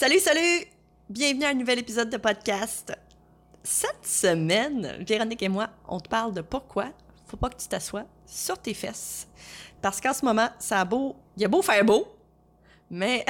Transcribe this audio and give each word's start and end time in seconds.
Salut, 0.00 0.18
salut! 0.18 0.64
Bienvenue 1.10 1.44
à 1.44 1.48
un 1.50 1.54
nouvel 1.54 1.78
épisode 1.78 2.08
de 2.08 2.16
podcast. 2.16 2.90
Cette 3.62 4.06
semaine, 4.06 5.04
Véronique 5.06 5.42
et 5.42 5.50
moi, 5.50 5.68
on 5.86 6.00
te 6.00 6.08
parle 6.08 6.32
de 6.32 6.40
pourquoi 6.40 6.86
faut 7.26 7.36
pas 7.36 7.50
que 7.50 7.60
tu 7.60 7.68
t'assoies 7.68 8.06
sur 8.24 8.56
tes 8.56 8.72
fesses. 8.72 9.28
Parce 9.82 10.00
qu'en 10.00 10.14
ce 10.14 10.24
moment, 10.24 10.48
ça 10.58 10.80
a 10.80 10.86
beau, 10.86 11.16
il 11.36 11.42
y 11.42 11.44
a 11.44 11.48
beau 11.48 11.60
faire 11.60 11.84
beau, 11.84 12.08
mais 12.88 13.26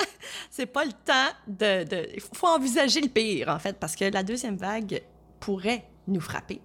c'est 0.50 0.64
pas 0.64 0.86
le 0.86 0.92
temps 0.92 1.28
de, 1.46 1.84
de- 1.84 2.08
Il 2.14 2.22
faut 2.22 2.46
envisager 2.46 3.02
le 3.02 3.10
pire, 3.10 3.50
en 3.50 3.58
fait, 3.58 3.78
parce 3.78 3.94
que 3.94 4.06
la 4.06 4.22
deuxième 4.22 4.56
vague 4.56 5.02
pourrait 5.40 5.84
nous 6.08 6.22
frapper. 6.22 6.62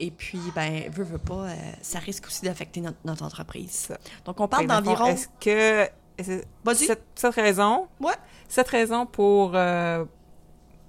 Et 0.00 0.10
puis, 0.10 0.40
ben, 0.52 0.90
veux, 0.90 1.04
veux 1.04 1.18
pas, 1.18 1.44
euh, 1.44 1.54
ça 1.80 2.00
risque 2.00 2.26
aussi 2.26 2.44
d'affecter 2.44 2.80
notre, 2.80 2.98
notre 3.04 3.22
entreprise. 3.22 3.92
Donc, 4.24 4.40
on 4.40 4.48
parle 4.48 4.64
fond, 4.64 4.80
d'environ... 4.80 5.06
Est-ce 5.06 5.28
que. 5.38 5.88
Vas-y. 6.18 6.86
Cette, 6.86 7.04
cette 7.14 7.34
raison, 7.34 7.88
Ouais. 8.00 8.12
cette 8.48 8.68
raison 8.68 9.04
pour, 9.06 9.52
euh, 9.54 10.04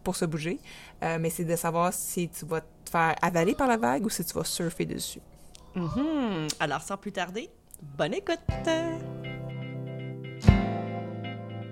pour 0.03 0.15
se 0.15 0.25
bouger, 0.25 0.59
euh, 1.03 1.17
mais 1.19 1.29
c'est 1.29 1.45
de 1.45 1.55
savoir 1.55 1.91
si 1.93 2.29
tu 2.29 2.45
vas 2.45 2.61
te 2.61 2.89
faire 2.91 3.15
avaler 3.21 3.55
par 3.55 3.67
la 3.67 3.77
vague 3.77 4.05
ou 4.05 4.09
si 4.09 4.23
tu 4.23 4.33
vas 4.33 4.43
surfer 4.43 4.85
dessus. 4.85 5.19
Mhm. 5.75 6.47
Alors, 6.59 6.81
sans 6.81 6.95
plus 6.97 7.11
tarder, 7.11 7.49
bonne 7.97 8.13
écoute! 8.13 8.39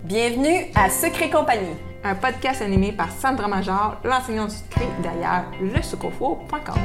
Bienvenue 0.04 0.66
à 0.76 0.90
Secret 0.90 1.30
Compagnie. 1.30 1.76
Un 2.04 2.16
podcast 2.16 2.62
animé 2.62 2.92
par 2.92 3.10
Sandra 3.12 3.48
Major, 3.48 3.96
l'enseignante 4.04 4.50
du 4.50 4.56
secret 4.58 4.90
derrière 5.02 5.46
lesucofo.com. 5.62 6.76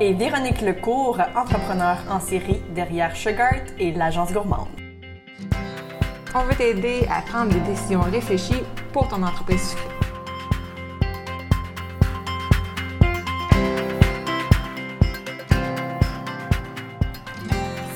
Et 0.00 0.14
Véronique 0.14 0.60
Lecourt, 0.60 1.18
entrepreneur 1.34 1.98
en 2.08 2.20
série 2.20 2.62
derrière 2.74 3.16
Sugart 3.16 3.64
et 3.80 3.90
l'agence 3.92 4.32
gourmande. 4.32 4.68
On 6.34 6.44
veut 6.44 6.54
t'aider 6.54 7.06
à 7.10 7.22
prendre 7.22 7.52
des 7.52 7.60
décisions 7.60 8.02
réfléchies 8.02 8.62
pour 8.92 9.08
ton 9.08 9.22
entreprise 9.22 9.70
sucrée. 9.70 9.88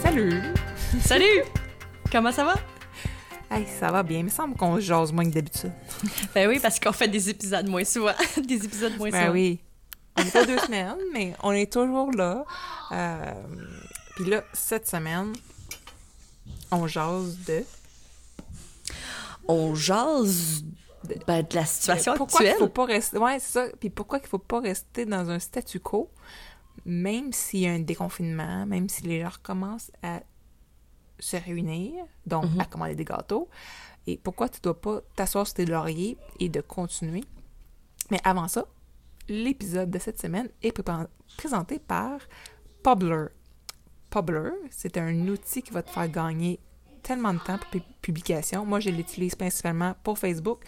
Salut! 0.02 0.42
Salut! 1.00 1.42
Comment 2.10 2.32
ça 2.32 2.44
va? 2.44 2.54
Hey, 3.50 3.66
ça 3.78 3.90
va 3.90 4.02
bien, 4.02 4.18
il 4.18 4.24
me 4.24 4.30
semble 4.30 4.56
qu'on 4.56 4.78
jase 4.80 5.12
moins 5.12 5.24
que 5.24 5.34
d'habitude. 5.34 5.72
Ben 6.34 6.48
oui, 6.48 6.58
parce 6.60 6.80
qu'on 6.80 6.92
fait 6.92 7.08
des 7.08 7.28
épisodes 7.28 7.68
moins 7.68 7.84
souvent. 7.84 8.12
des 8.46 8.64
épisodes 8.64 8.96
moins 8.98 9.10
Ben 9.10 9.20
souvent. 9.22 9.32
oui. 9.32 9.60
On 10.16 10.22
est 10.22 10.30
pas 10.32 10.44
deux 10.44 10.58
semaines, 10.58 10.96
mais 11.12 11.34
on 11.42 11.52
est 11.52 11.70
toujours 11.72 12.10
là. 12.12 12.44
Euh, 12.92 13.32
Puis 14.16 14.26
là, 14.26 14.42
cette 14.52 14.86
semaine, 14.88 15.32
on 16.70 16.86
jase 16.86 17.38
de... 17.46 17.64
On 19.48 19.74
jase 19.74 20.64
ben, 21.26 21.42
de 21.42 21.54
la 21.54 21.64
situation 21.66 22.14
pourquoi 22.16 22.42
il 22.42 22.48
actuelle. 22.48 22.66
faut 22.66 22.72
pas 22.72 22.84
rester... 22.84 23.18
Ouais, 23.18 23.38
c'est 23.40 23.52
ça. 23.52 23.66
Puis 23.80 23.90
pourquoi 23.90 24.18
il 24.22 24.26
faut 24.28 24.38
pas 24.38 24.60
rester 24.60 25.04
dans 25.04 25.28
un 25.30 25.38
statu 25.38 25.80
quo, 25.80 26.10
même 26.84 27.32
s'il 27.32 27.60
y 27.60 27.66
a 27.66 27.72
un 27.72 27.80
déconfinement, 27.80 28.64
même 28.66 28.88
si 28.88 29.02
les 29.02 29.20
gens 29.20 29.30
recommencent 29.30 29.90
à 30.02 30.20
se 31.18 31.36
réunir, 31.36 32.04
donc 32.26 32.44
Mhm. 32.46 32.60
à 32.60 32.64
commander 32.66 32.94
des 32.94 33.04
gâteaux. 33.04 33.48
Et 34.06 34.16
pourquoi 34.16 34.48
tu 34.48 34.60
dois 34.60 34.80
pas 34.80 35.00
t'asseoir 35.14 35.46
sur 35.46 35.54
tes 35.54 35.66
lauriers 35.66 36.16
et 36.40 36.48
de 36.48 36.60
continuer? 36.60 37.22
Mais 38.10 38.20
avant 38.24 38.48
ça, 38.48 38.66
l'épisode 39.28 39.90
de 39.90 39.98
cette 39.98 40.20
semaine 40.20 40.48
est 40.62 40.72
présenté 41.36 41.78
par 41.78 42.18
Publer. 42.82 43.26
Publer, 44.10 44.50
c'est 44.70 44.98
un 44.98 45.28
outil 45.28 45.62
qui 45.62 45.70
va 45.72 45.82
te 45.82 45.90
faire 45.90 46.08
gagner 46.08 46.58
tellement 47.02 47.34
de 47.34 47.38
temps 47.40 47.58
pour 47.58 47.70
tes 47.70 47.82
publications. 48.00 48.64
Moi, 48.64 48.80
je 48.80 48.90
l'utilise 48.90 49.34
principalement 49.34 49.94
pour 50.02 50.18
Facebook, 50.18 50.60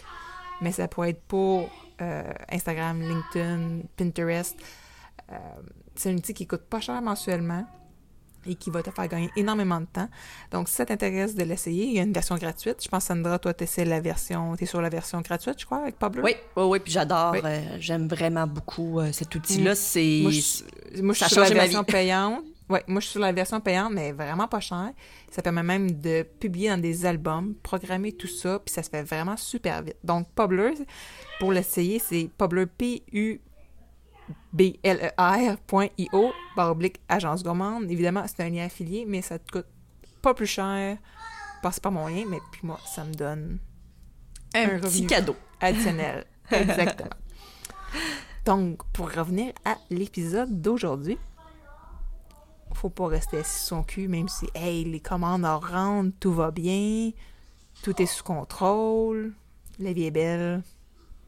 mais 0.61 0.71
ça 0.71 0.87
pourrait 0.87 1.11
être 1.11 1.21
pour 1.23 1.69
euh, 2.01 2.23
Instagram, 2.51 2.99
LinkedIn, 3.01 3.79
Pinterest. 3.97 4.55
Euh, 5.31 5.35
c'est 5.95 6.11
un 6.11 6.15
outil 6.15 6.33
qui 6.33 6.45
coûte 6.45 6.63
pas 6.69 6.79
cher 6.81 7.01
mensuellement 7.01 7.65
et 8.47 8.53
qui 8.55 8.69
va 8.69 8.83
te 8.83 8.91
faire 8.91 9.07
gagner 9.07 9.31
énormément 9.35 9.79
de 9.81 9.87
temps. 9.87 10.07
Donc, 10.51 10.69
si 10.69 10.75
ça 10.75 10.85
t'intéresse 10.85 11.33
de 11.33 11.43
l'essayer, 11.43 11.85
il 11.85 11.93
y 11.93 11.99
a 11.99 12.03
une 12.03 12.13
version 12.13 12.35
gratuite. 12.35 12.83
Je 12.83 12.87
pense, 12.89 13.05
Sandra, 13.05 13.39
toi, 13.39 13.53
tu 13.55 13.65
la 13.85 13.99
version, 14.01 14.55
tu 14.55 14.65
es 14.65 14.67
sur 14.67 14.81
la 14.81 14.89
version 14.89 15.19
gratuite, 15.21 15.55
je 15.59 15.65
crois, 15.65 15.79
avec 15.79 15.97
Publer. 15.97 16.21
Oui, 16.21 16.35
oui, 16.55 16.63
oui, 16.63 16.79
puis 16.79 16.91
j'adore, 16.91 17.31
Oui. 17.31 17.39
euh, 17.43 17.77
j'aime 17.79 18.07
vraiment 18.07 18.45
beaucoup 18.45 18.99
euh, 18.99 19.11
cet 19.11 19.33
outil-là. 19.33 19.73
C'est... 19.73 20.19
Moi, 20.21 20.31
je, 20.31 20.39
suis- 20.41 20.65
moi, 21.01 21.13
je 21.15 21.19
Ça 21.19 21.25
a 21.25 21.29
suis 21.29 21.33
sur 21.35 21.43
la 21.43 21.49
version 21.49 21.83
payante. 21.83 22.43
Ouais, 22.67 22.83
moi, 22.87 22.99
je 22.99 23.05
suis 23.05 23.11
sur 23.13 23.21
la 23.21 23.31
version 23.31 23.61
payante, 23.61 23.93
mais 23.93 24.11
vraiment 24.11 24.47
pas 24.47 24.59
cher. 24.59 24.91
Ça 25.29 25.43
permet 25.43 25.61
même 25.61 25.91
de 26.01 26.23
publier 26.23 26.69
dans 26.69 26.81
des 26.81 27.05
albums, 27.05 27.53
programmer 27.61 28.11
tout 28.11 28.27
ça, 28.27 28.57
puis 28.59 28.73
ça 28.73 28.81
se 28.81 28.89
fait 28.89 29.03
vraiment 29.03 29.37
super 29.37 29.83
vite. 29.83 29.97
Donc, 30.03 30.27
Publer, 30.33 30.73
pour 31.39 31.51
l'essayer, 31.51 31.99
c'est 31.99 32.27
Publer, 32.37 32.65
P-U-B-L-E-R.io, 32.65 33.43
barre 36.55 36.71
oblique, 36.71 36.99
agence 37.07 37.43
gourmande. 37.43 37.91
Évidemment, 37.91 38.25
c'est 38.27 38.41
un 38.43 38.49
lien 38.49 38.65
affilié, 38.65 39.05
mais 39.07 39.21
ça 39.21 39.37
te 39.37 39.51
coûte 39.51 39.67
pas 40.23 40.33
plus 40.33 40.47
cher. 40.47 40.97
Passe 41.61 41.79
par 41.79 41.91
mon 41.91 42.07
lien, 42.07 42.23
mais 42.27 42.39
puis 42.51 42.61
moi, 42.63 42.79
ça 42.85 43.03
me 43.03 43.13
donne 43.13 43.59
un, 44.55 44.75
un 44.75 44.79
petit 44.79 45.05
cadeau. 45.05 45.35
additionnel. 45.61 46.25
Exactement. 46.51 47.09
Donc, 48.43 48.83
pour 48.91 49.11
revenir 49.11 49.53
à 49.65 49.75
l'épisode 49.89 50.61
d'aujourd'hui, 50.61 51.17
faut 52.75 52.89
pas 52.89 53.07
rester 53.07 53.39
assis 53.39 53.65
son 53.65 53.83
cul, 53.83 54.07
même 54.07 54.27
si, 54.27 54.47
hey, 54.53 54.83
les 54.83 54.99
commandes 54.99 55.45
en 55.45 55.59
rentrent, 55.59 56.15
tout 56.19 56.33
va 56.33 56.51
bien, 56.51 57.11
tout 57.81 58.01
est 58.01 58.05
sous 58.05 58.23
contrôle, 58.23 59.33
la 59.79 59.93
vie 59.93 60.05
est 60.05 60.11
belle. 60.11 60.61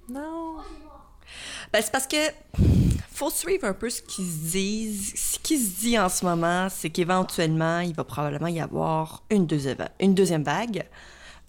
Non. 0.09 0.57
Ben, 1.73 1.81
c'est 1.81 1.91
parce 1.91 2.07
que 2.07 2.17
faut 3.11 3.29
suivre 3.29 3.65
un 3.65 3.73
peu 3.73 3.89
ce 3.89 4.01
qu'ils 4.01 4.25
se 4.25 4.51
disent. 4.51 5.13
Ce 5.15 5.39
qui 5.39 5.57
se 5.57 5.79
dit 5.79 5.99
en 5.99 6.07
ce 6.07 6.23
moment, 6.23 6.67
c'est 6.69 6.89
qu'éventuellement, 6.89 7.79
il 7.79 7.93
va 7.93 8.03
probablement 8.03 8.47
y 8.47 8.59
avoir 8.59 9.23
une 9.29 9.47
deuxième, 9.47 9.89
une 9.99 10.13
deuxième 10.13 10.43
vague. 10.43 10.85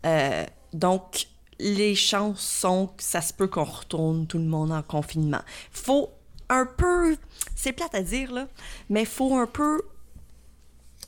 Euh, 0.07 0.45
donc, 0.73 1.27
les 1.61 1.95
chances 1.95 2.41
sont 2.41 2.89
que 2.97 3.03
ça 3.03 3.21
se 3.21 3.33
peut 3.33 3.49
qu'on 3.49 3.65
retourne 3.65 4.27
tout 4.27 4.39
le 4.39 4.45
monde 4.45 4.73
en 4.73 4.83
confinement. 4.83 5.43
Faut 5.71 6.11
un 6.49 6.67
peu, 6.67 7.17
c'est 7.55 7.73
plate 7.73 7.95
à 7.95 8.03
dire 8.03 8.33
là, 8.33 8.49
mais 8.89 9.05
faut 9.05 9.37
un 9.37 9.47
peu, 9.47 9.81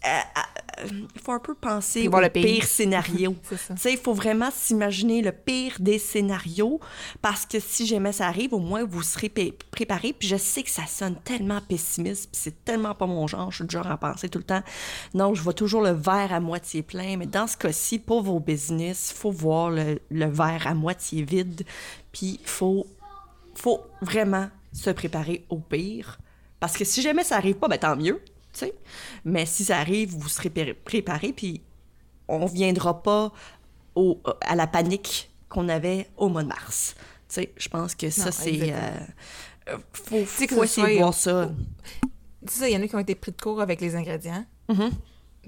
euh, 0.07 0.09
euh, 0.09 0.89
il 1.15 1.21
faut 1.21 1.33
un 1.33 1.39
peu 1.39 1.55
penser 1.55 2.09
au 2.09 2.21
le 2.21 2.31
pire, 2.31 2.43
pire. 2.43 2.65
scénario. 2.65 3.37
Il 3.85 3.99
faut 3.99 4.15
vraiment 4.15 4.51
s'imaginer 4.51 5.21
le 5.21 5.33
pire 5.33 5.77
des 5.79 5.99
scénarios 5.99 6.81
parce 7.21 7.45
que 7.45 7.61
si 7.61 7.87
jamais 7.87 8.13
ça 8.13 8.27
arrive, 8.27 8.55
au 8.55 8.61
moins 8.61 8.85
vous 8.85 9.03
serez 9.03 9.29
préparé. 9.71 10.15
Puis 10.15 10.27
je 10.27 10.37
sais 10.37 10.63
que 10.63 10.71
ça 10.71 10.87
sonne 10.87 11.17
tellement 11.17 11.61
pessimiste, 11.61 12.31
puis 12.33 12.41
c'est 12.43 12.65
tellement 12.65 12.95
pas 12.95 13.07
mon 13.07 13.27
genre. 13.27 13.51
Je 13.51 13.57
suis 13.57 13.67
du 13.67 13.73
genre 13.75 13.91
à 13.91 13.99
penser 13.99 14.31
tout 14.31 14.39
le 14.39 14.45
temps. 14.45 14.63
Non, 15.13 15.35
je 15.35 15.43
vois 15.43 15.53
toujours 15.53 15.83
le 15.83 15.91
verre 15.91 16.33
à 16.33 16.41
moitié 16.41 16.83
plein, 16.83 17.19
mais 17.19 17.27
dans 17.27 17.47
ce 17.47 17.59
cas-ci, 17.59 17.99
pour 17.99 18.23
vos 18.23 18.41
business, 18.41 19.13
faut 19.15 19.31
voir 19.33 19.71
le, 19.71 20.01
le 20.11 20.27
verre 20.27 20.67
à 20.67 20.73
moitié 20.73 21.23
vide. 21.23 21.65
Puis 22.13 22.41
faut, 22.45 22.87
faut 23.55 23.83
vraiment 24.01 24.49
se 24.73 24.91
préparer 24.91 25.45
au 25.49 25.59
pire. 25.59 26.19
Parce 26.61 26.77
que 26.77 26.85
si 26.85 27.03
jamais 27.03 27.25
ça 27.25 27.37
arrive 27.37 27.57
pas, 27.57 27.69
ben 27.69 27.79
tant 27.79 27.97
mieux. 27.97 28.23
tu 28.53 28.61
sais. 28.61 28.75
Mais 29.25 29.47
si 29.47 29.65
ça 29.65 29.79
arrive, 29.79 30.11
vous 30.17 30.29
serez 30.29 30.51
pré- 30.51 30.75
préparé, 30.75 31.33
puis 31.33 31.63
on 32.29 32.47
viendra 32.47 33.03
pas 33.03 33.33
au, 33.95 34.21
à 34.43 34.55
la 34.55 34.67
panique 34.67 35.31
qu'on 35.49 35.69
avait 35.69 36.09
au 36.17 36.29
mois 36.29 36.43
de 36.43 36.49
mars. 36.49 36.95
Tu 37.29 37.35
sais, 37.37 37.53
je 37.57 37.69
pense 37.69 37.95
que 37.95 38.11
ça, 38.11 38.31
c'est... 38.33 38.73
euh, 38.73 39.77
faut 39.93 40.25
faut 40.25 40.47
ce 40.47 40.65
essayer 40.65 40.95
de 40.95 40.99
voir 40.99 41.15
ça. 41.15 41.51
Tu 42.47 42.53
sais, 42.55 42.71
il 42.71 42.75
y 42.75 42.77
en 42.77 42.83
a 42.83 42.89
qui 42.89 42.95
ont 42.97 43.01
été 43.01 43.15
pris 43.15 43.33
de 43.33 43.41
court 43.41 43.61
avec 43.61 43.81
les 43.81 43.95
ingrédients. 43.97 44.45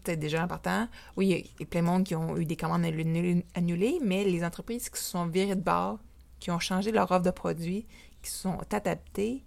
Peut-être 0.05 0.19
déjà 0.21 0.43
en 0.45 0.49
partant. 0.49 0.89
Oui, 1.17 1.29
il 1.29 1.61
y 1.61 1.63
a- 1.63 1.67
plein 1.67 1.81
de 1.83 1.87
monde 1.87 2.05
qui 2.05 2.15
ont 2.17 2.37
eu 2.37 2.45
des 2.45 2.57
commandes 2.57 2.85
annulées, 2.85 3.45
annulées, 3.55 3.99
mais 4.03 4.25
les 4.25 4.45
entreprises 4.45 4.89
qui 4.89 4.99
se 5.01 5.11
sont 5.11 5.27
virées 5.27 5.55
de 5.55 5.61
bord, 5.61 5.99
qui 6.43 6.51
ont 6.51 6.59
changé 6.59 6.91
leur 6.91 7.09
offre 7.13 7.23
de 7.23 7.31
produits, 7.31 7.87
qui 8.21 8.29
se 8.33 8.39
sont 8.39 8.59
adaptées, 8.73 9.45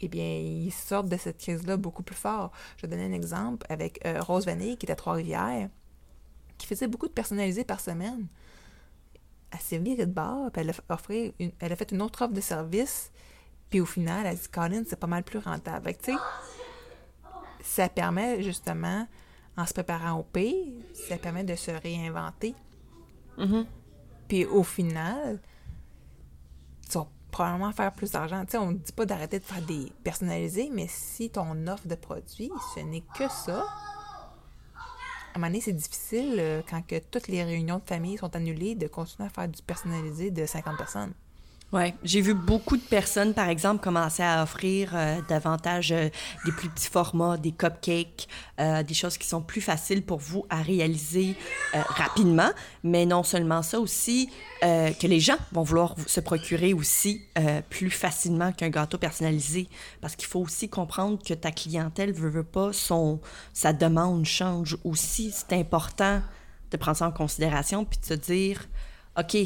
eh 0.00 0.08
bien, 0.08 0.22
ils 0.38 0.70
sortent 0.70 1.08
de 1.08 1.16
cette 1.16 1.38
crise-là 1.38 1.78
beaucoup 1.78 2.02
plus 2.02 2.14
fort. 2.14 2.52
Je 2.76 2.82
vais 2.82 2.88
donner 2.88 3.06
un 3.06 3.12
exemple 3.16 3.66
avec 3.70 4.04
euh, 4.04 4.20
Rose 4.20 4.44
Vanille, 4.44 4.76
qui 4.76 4.84
est 4.84 4.92
à 4.92 4.96
Trois-Rivières, 4.96 5.70
qui 6.58 6.66
faisait 6.66 6.88
beaucoup 6.88 7.06
de 7.08 7.12
personnalisés 7.14 7.64
par 7.64 7.80
semaine. 7.80 8.26
Elle 9.50 9.60
s'est 9.60 9.78
virée 9.78 10.04
de 10.04 10.12
bord, 10.12 10.50
puis 10.52 10.60
elle 10.60 10.68
a, 10.70 10.94
offert 10.94 11.32
une- 11.38 11.52
elle 11.58 11.72
a 11.72 11.76
fait 11.76 11.90
une 11.90 12.02
autre 12.02 12.20
offre 12.22 12.34
de 12.34 12.40
service, 12.42 13.10
puis 13.70 13.80
au 13.80 13.86
final, 13.86 14.26
elle 14.26 14.32
a 14.32 14.34
dit, 14.34 14.48
Colin, 14.52 14.82
c'est 14.86 15.00
pas 15.00 15.06
mal 15.06 15.22
plus 15.24 15.38
rentable. 15.38 15.90
Tu 16.02 16.12
sais, 16.12 16.18
ça 17.62 17.88
permet 17.88 18.42
justement, 18.42 19.08
en 19.56 19.64
se 19.64 19.72
préparant 19.72 20.18
au 20.20 20.22
pire, 20.22 20.66
ça 21.08 21.16
permet 21.16 21.44
de 21.44 21.54
se 21.54 21.70
réinventer. 21.70 22.54
Mhm. 23.38 23.64
Puis 24.28 24.44
au 24.44 24.62
final, 24.62 25.40
probablement 27.36 27.70
faire 27.70 27.92
plus 27.92 28.12
d'argent. 28.12 28.44
On 28.54 28.70
ne 28.70 28.78
dit 28.78 28.92
pas 28.92 29.04
d'arrêter 29.04 29.38
de 29.38 29.44
faire 29.44 29.60
des 29.60 29.92
personnalisés, 30.02 30.70
mais 30.72 30.86
si 30.88 31.28
ton 31.28 31.66
offre 31.66 31.86
de 31.86 31.94
produit, 31.94 32.50
ce 32.74 32.80
n'est 32.80 33.02
que 33.14 33.28
ça, 33.28 33.62
un 35.34 35.38
moment 35.38 35.48
donné, 35.48 35.60
c'est 35.60 35.74
difficile 35.74 36.36
euh, 36.38 36.62
quand 36.66 36.82
toutes 37.10 37.28
les 37.28 37.44
réunions 37.44 37.76
de 37.76 37.84
famille 37.84 38.16
sont 38.16 38.34
annulées 38.34 38.74
de 38.74 38.86
continuer 38.86 39.26
à 39.26 39.30
faire 39.30 39.48
du 39.48 39.60
personnalisé 39.62 40.30
de 40.30 40.46
50 40.46 40.78
personnes. 40.78 41.12
Oui, 41.72 41.92
j'ai 42.04 42.20
vu 42.20 42.32
beaucoup 42.32 42.76
de 42.76 42.82
personnes, 42.82 43.34
par 43.34 43.48
exemple, 43.48 43.82
commencer 43.82 44.22
à 44.22 44.44
offrir 44.44 44.92
euh, 44.94 45.20
davantage 45.28 45.90
euh, 45.90 46.08
des 46.44 46.52
plus 46.52 46.68
petits 46.68 46.88
formats, 46.88 47.36
des 47.36 47.50
cupcakes, 47.50 48.28
euh, 48.60 48.84
des 48.84 48.94
choses 48.94 49.18
qui 49.18 49.26
sont 49.26 49.42
plus 49.42 49.60
faciles 49.60 50.04
pour 50.04 50.20
vous 50.20 50.46
à 50.48 50.62
réaliser 50.62 51.34
rapidement. 51.74 52.50
Mais 52.84 53.04
non 53.04 53.24
seulement 53.24 53.62
ça 53.62 53.80
aussi, 53.80 54.30
que 54.62 55.06
les 55.06 55.20
gens 55.20 55.36
vont 55.52 55.62
vouloir 55.64 55.94
se 56.06 56.20
procurer 56.20 56.72
aussi 56.72 57.22
plus 57.68 57.90
facilement 57.90 58.52
qu'un 58.52 58.70
gâteau 58.70 58.96
personnalisé. 58.96 59.68
Parce 60.00 60.16
qu'il 60.16 60.28
faut 60.28 60.40
aussi 60.40 60.68
comprendre 60.68 61.18
que 61.22 61.34
ta 61.34 61.50
clientèle 61.50 62.12
veut, 62.12 62.30
veut 62.30 62.44
pas, 62.44 62.72
son, 62.72 63.20
sa 63.52 63.72
demande 63.72 64.24
change 64.24 64.78
aussi. 64.84 65.32
C'est 65.32 65.52
important 65.52 66.22
de 66.70 66.76
prendre 66.76 66.96
ça 66.96 67.08
en 67.08 67.12
considération 67.12 67.84
puis 67.84 67.98
de 67.98 68.06
se 68.06 68.14
dire, 68.14 68.66
OK, 69.18 69.36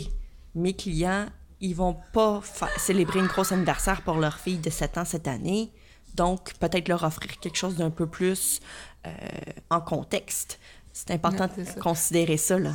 mes 0.54 0.74
clients 0.74 1.26
ils 1.60 1.74
vont 1.74 1.96
pas 2.12 2.40
célébrer 2.78 3.20
une 3.20 3.26
grosse 3.26 3.52
anniversaire 3.52 4.02
pour 4.02 4.16
leur 4.16 4.38
fille 4.38 4.58
de 4.58 4.70
7 4.70 4.98
ans 4.98 5.04
cette 5.04 5.28
année. 5.28 5.70
Donc, 6.14 6.54
peut-être 6.54 6.88
leur 6.88 7.04
offrir 7.04 7.38
quelque 7.38 7.56
chose 7.56 7.76
d'un 7.76 7.90
peu 7.90 8.06
plus 8.06 8.60
euh, 9.06 9.10
en 9.70 9.80
contexte. 9.80 10.58
C'est 10.92 11.10
important 11.12 11.46
de 11.46 11.80
considérer 11.80 12.36
ça. 12.36 12.58
Là. 12.58 12.72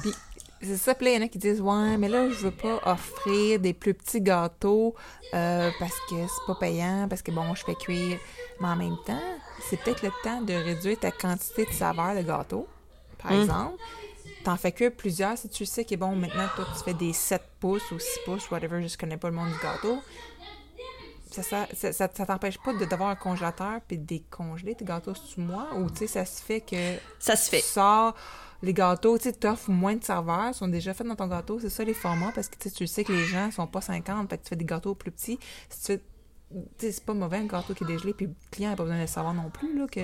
c'est 0.61 0.77
ça, 0.77 0.95
puis 0.95 1.07
il 1.07 1.15
y 1.15 1.17
en 1.17 1.25
a 1.25 1.27
qui 1.27 1.37
disent 1.37 1.59
Ouais, 1.59 1.97
mais 1.97 2.07
là, 2.07 2.29
je 2.29 2.35
veux 2.35 2.51
pas 2.51 2.79
offrir 2.85 3.59
des 3.59 3.73
plus 3.73 3.93
petits 3.93 4.21
gâteaux 4.21 4.95
euh, 5.33 5.69
parce 5.79 5.99
que 6.09 6.15
c'est 6.15 6.47
pas 6.47 6.55
payant, 6.55 7.07
parce 7.09 7.21
que 7.21 7.31
bon, 7.31 7.53
je 7.55 7.63
fais 7.65 7.75
cuire. 7.75 8.17
Mais 8.61 8.67
en 8.67 8.75
même 8.77 8.97
temps, 9.05 9.19
c'est 9.69 9.77
peut-être 9.81 10.03
le 10.03 10.11
temps 10.23 10.41
de 10.41 10.53
réduire 10.53 10.97
ta 10.99 11.11
quantité 11.11 11.65
de 11.65 11.71
saveurs 11.71 12.15
de 12.15 12.21
gâteau, 12.21 12.67
par 13.17 13.33
hum. 13.33 13.41
exemple 13.41 13.83
t'en 14.45 14.57
fais 14.57 14.71
que 14.71 14.89
plusieurs 14.89 15.38
si 15.38 15.50
tu 15.50 15.65
sais 15.65 15.83
que 15.83 15.95
bon, 15.95 16.15
maintenant, 16.15 16.47
toi, 16.56 16.65
tu 16.77 16.83
fais 16.83 16.94
des 16.94 17.13
7 17.13 17.42
pouces 17.59 17.92
ou 17.92 18.00
6 18.00 18.19
pouces, 18.25 18.51
whatever, 18.51 18.88
je 18.88 18.97
connais 18.97 19.18
pas 19.18 19.30
le 19.30 19.36
monde 19.36 19.50
du 19.50 19.59
gâteau. 19.62 20.01
Ça, 21.31 21.68
ça, 21.74 21.92
ça, 21.92 22.07
t'empêche 22.07 22.57
pas 22.59 22.74
d'avoir 22.74 23.09
un 23.09 23.15
congélateur 23.15 23.81
puis 23.86 23.97
de 23.97 24.06
décongeler 24.06 24.74
tes 24.74 24.86
gâteaux 24.86 25.13
sous 25.13 25.42
moi 25.42 25.68
ou 25.75 25.89
tu 25.89 25.97
sais, 25.97 26.07
ça 26.07 26.25
se 26.25 26.42
fait 26.42 26.62
que. 26.62 26.95
Ça 27.19 27.36
se 27.36 27.50
fait. 27.50 27.59
Tu 27.59 27.65
sors 27.65 28.15
les 28.62 28.74
gâteaux, 28.74 29.18
tu 29.18 29.25
sais, 29.25 29.33
t'offres 29.33 29.69
moins 29.69 29.95
de 29.95 30.03
serveurs, 30.03 30.56
sont 30.56 30.69
déjà 30.69 30.94
faits 30.94 31.06
dans 31.06 31.15
ton 31.15 31.27
gâteau, 31.27 31.59
c'est 31.59 31.69
ça 31.69 31.83
les 31.83 31.94
formats 31.94 32.31
parce 32.33 32.47
que 32.47 32.69
tu 32.69 32.88
sais 32.88 33.03
que 33.03 33.12
les 33.12 33.25
gens 33.25 33.51
sont 33.51 33.68
pas 33.68 33.81
50, 33.81 34.30
fait 34.30 34.38
que 34.38 34.44
tu 34.44 34.50
fais 34.50 34.56
des 34.56 34.65
gâteaux 34.65 34.95
plus 34.95 35.12
petits. 35.12 35.38
Si 35.69 35.80
tu 35.80 35.86
fais 35.88 36.01
c'est 36.77 37.03
pas 37.03 37.13
mauvais 37.13 37.38
un 37.38 37.45
gâteau 37.45 37.74
qui 37.74 37.83
est 37.83 37.88
dégelé, 37.88 38.13
puis 38.13 38.27
le 38.27 38.33
client 38.51 38.69
n'a 38.69 38.75
pas 38.75 38.83
besoin 38.83 38.97
de 38.97 39.01
le 39.01 39.07
savoir 39.07 39.33
non 39.33 39.50
plus, 39.50 39.77
là, 39.77 39.88
que 39.88 40.01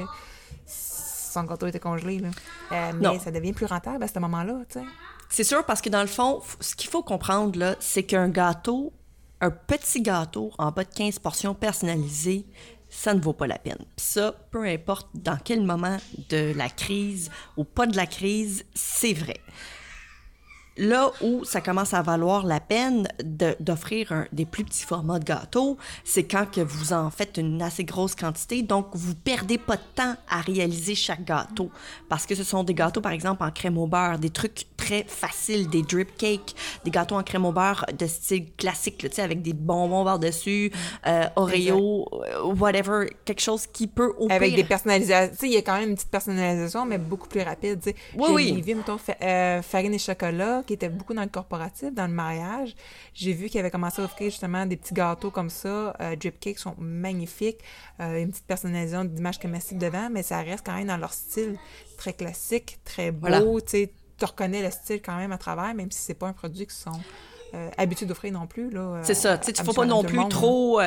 son 1.31 1.43
gâteau 1.43 1.67
était 1.67 1.79
congelé. 1.79 2.19
Là. 2.19 2.29
Euh, 2.71 2.91
mais 2.95 3.19
ça 3.19 3.31
devient 3.31 3.53
plus 3.53 3.65
rentable 3.65 4.03
à 4.03 4.07
ce 4.07 4.19
moment-là, 4.19 4.59
tu 4.69 4.79
sais. 4.79 4.85
C'est 5.29 5.45
sûr, 5.45 5.65
parce 5.65 5.81
que 5.81 5.89
dans 5.89 6.01
le 6.01 6.07
fond, 6.07 6.41
ce 6.59 6.75
qu'il 6.75 6.89
faut 6.89 7.03
comprendre, 7.03 7.57
là, 7.57 7.75
c'est 7.79 8.03
qu'un 8.03 8.27
gâteau, 8.27 8.91
un 9.39 9.49
petit 9.49 10.01
gâteau 10.01 10.51
en 10.57 10.71
bas 10.71 10.83
de 10.83 10.93
15 10.93 11.19
portions 11.19 11.53
personnalisées, 11.53 12.45
ça 12.89 13.13
ne 13.13 13.21
vaut 13.21 13.33
pas 13.33 13.47
la 13.47 13.57
peine. 13.57 13.77
Puis 13.95 14.05
ça, 14.05 14.35
peu 14.51 14.65
importe 14.65 15.07
dans 15.13 15.37
quel 15.41 15.63
moment 15.63 15.97
de 16.29 16.53
la 16.55 16.69
crise 16.69 17.31
ou 17.55 17.63
pas 17.63 17.87
de 17.87 17.95
la 17.95 18.05
crise, 18.05 18.65
c'est 18.73 19.13
vrai. 19.13 19.39
Là 20.77 21.11
où 21.21 21.43
ça 21.43 21.59
commence 21.59 21.93
à 21.93 22.01
valoir 22.01 22.45
la 22.45 22.61
peine 22.61 23.07
d'offrir 23.59 24.25
des 24.31 24.45
plus 24.45 24.63
petits 24.63 24.85
formats 24.85 25.19
de 25.19 25.25
gâteaux, 25.25 25.77
c'est 26.05 26.23
quand 26.23 26.49
que 26.49 26.61
vous 26.61 26.93
en 26.93 27.09
faites 27.09 27.37
une 27.37 27.61
assez 27.61 27.83
grosse 27.83 28.15
quantité, 28.15 28.61
donc 28.61 28.87
vous 28.93 29.13
perdez 29.13 29.57
pas 29.57 29.75
de 29.75 29.81
temps 29.95 30.15
à 30.29 30.39
réaliser 30.39 30.95
chaque 30.95 31.25
gâteau. 31.25 31.69
Parce 32.07 32.25
que 32.25 32.35
ce 32.35 32.45
sont 32.45 32.63
des 32.63 32.73
gâteaux, 32.73 33.01
par 33.01 33.11
exemple, 33.11 33.43
en 33.43 33.51
crème 33.51 33.77
au 33.77 33.85
beurre, 33.85 34.17
des 34.17 34.29
trucs 34.29 34.65
très 34.81 35.03
faciles, 35.03 35.69
des 35.69 35.83
drip 35.83 36.17
cakes, 36.17 36.55
des 36.83 36.89
gâteaux 36.89 37.15
en 37.15 37.21
crème 37.21 37.45
au 37.45 37.51
beurre 37.51 37.85
de 37.97 38.07
style 38.07 38.51
classique, 38.57 38.97
tu 38.97 39.07
sais, 39.11 39.21
avec 39.21 39.43
des 39.43 39.53
bonbons 39.53 40.03
par-dessus, 40.03 40.71
euh, 41.05 41.27
Oreo, 41.35 42.09
euh, 42.13 42.53
whatever, 42.55 43.05
quelque 43.23 43.41
chose 43.41 43.67
qui 43.67 43.85
peut 43.85 44.11
au 44.17 44.27
Avec 44.31 44.55
des 44.55 44.63
personnalisations, 44.63 45.33
tu 45.33 45.37
sais, 45.37 45.47
il 45.47 45.53
y 45.53 45.57
a 45.57 45.61
quand 45.61 45.79
même 45.79 45.89
une 45.89 45.95
petite 45.95 46.09
personnalisation, 46.09 46.85
mais 46.85 46.97
beaucoup 46.97 47.27
plus 47.27 47.41
rapide, 47.41 47.79
tu 47.79 47.91
sais. 47.91 47.95
Oui, 48.17 48.29
oui. 48.31 48.61
vu, 48.61 48.73
mettons, 48.73 48.97
euh, 49.21 49.61
farine 49.61 49.93
et 49.93 49.99
chocolat, 49.99 50.63
qui 50.65 50.73
était 50.73 50.89
beaucoup 50.89 51.13
dans 51.13 51.21
le 51.21 51.29
corporatif, 51.29 51.93
dans 51.93 52.07
le 52.07 52.13
mariage. 52.13 52.75
J'ai 53.13 53.33
vu 53.33 53.49
qu'il 53.49 53.59
avait 53.59 53.71
commencé 53.71 54.01
à 54.01 54.05
offrir 54.05 54.31
justement 54.31 54.65
des 54.65 54.77
petits 54.77 54.95
gâteaux 54.95 55.29
comme 55.29 55.51
ça. 55.51 55.95
Euh, 56.01 56.15
drip 56.15 56.39
cakes 56.39 56.59
sont 56.59 56.75
magnifiques. 56.79 57.59
Une 57.99 58.31
petite 58.31 58.47
personnalisation 58.47 59.05
d'image 59.05 59.39
comestible 59.39 59.79
devant, 59.79 60.09
mais 60.09 60.23
ça 60.23 60.41
reste 60.41 60.65
quand 60.65 60.73
même 60.73 60.87
dans 60.87 60.97
leur 60.97 61.13
style 61.13 61.55
très 61.97 62.13
classique, 62.13 62.79
très 62.83 63.11
beau. 63.11 63.61
Tu 63.61 63.87
reconnais 64.25 64.61
le 64.61 64.71
style 64.71 65.01
quand 65.01 65.17
même 65.17 65.31
à 65.31 65.37
travers, 65.37 65.73
même 65.73 65.91
si 65.91 65.99
c'est 65.99 66.13
pas 66.13 66.27
un 66.27 66.33
produit 66.33 66.65
qui 66.67 66.75
sont 66.75 66.99
euh, 67.53 67.69
habitués 67.77 68.05
d'offrir 68.05 68.31
non 68.33 68.47
plus. 68.47 68.71
c'est 69.03 69.13
ça. 69.13 69.37
Tu 69.37 69.51
ne 69.51 69.65
faut 69.65 69.73
pas 69.73 69.85
non 69.85 70.03
plus 70.03 70.27
trop, 70.29 70.79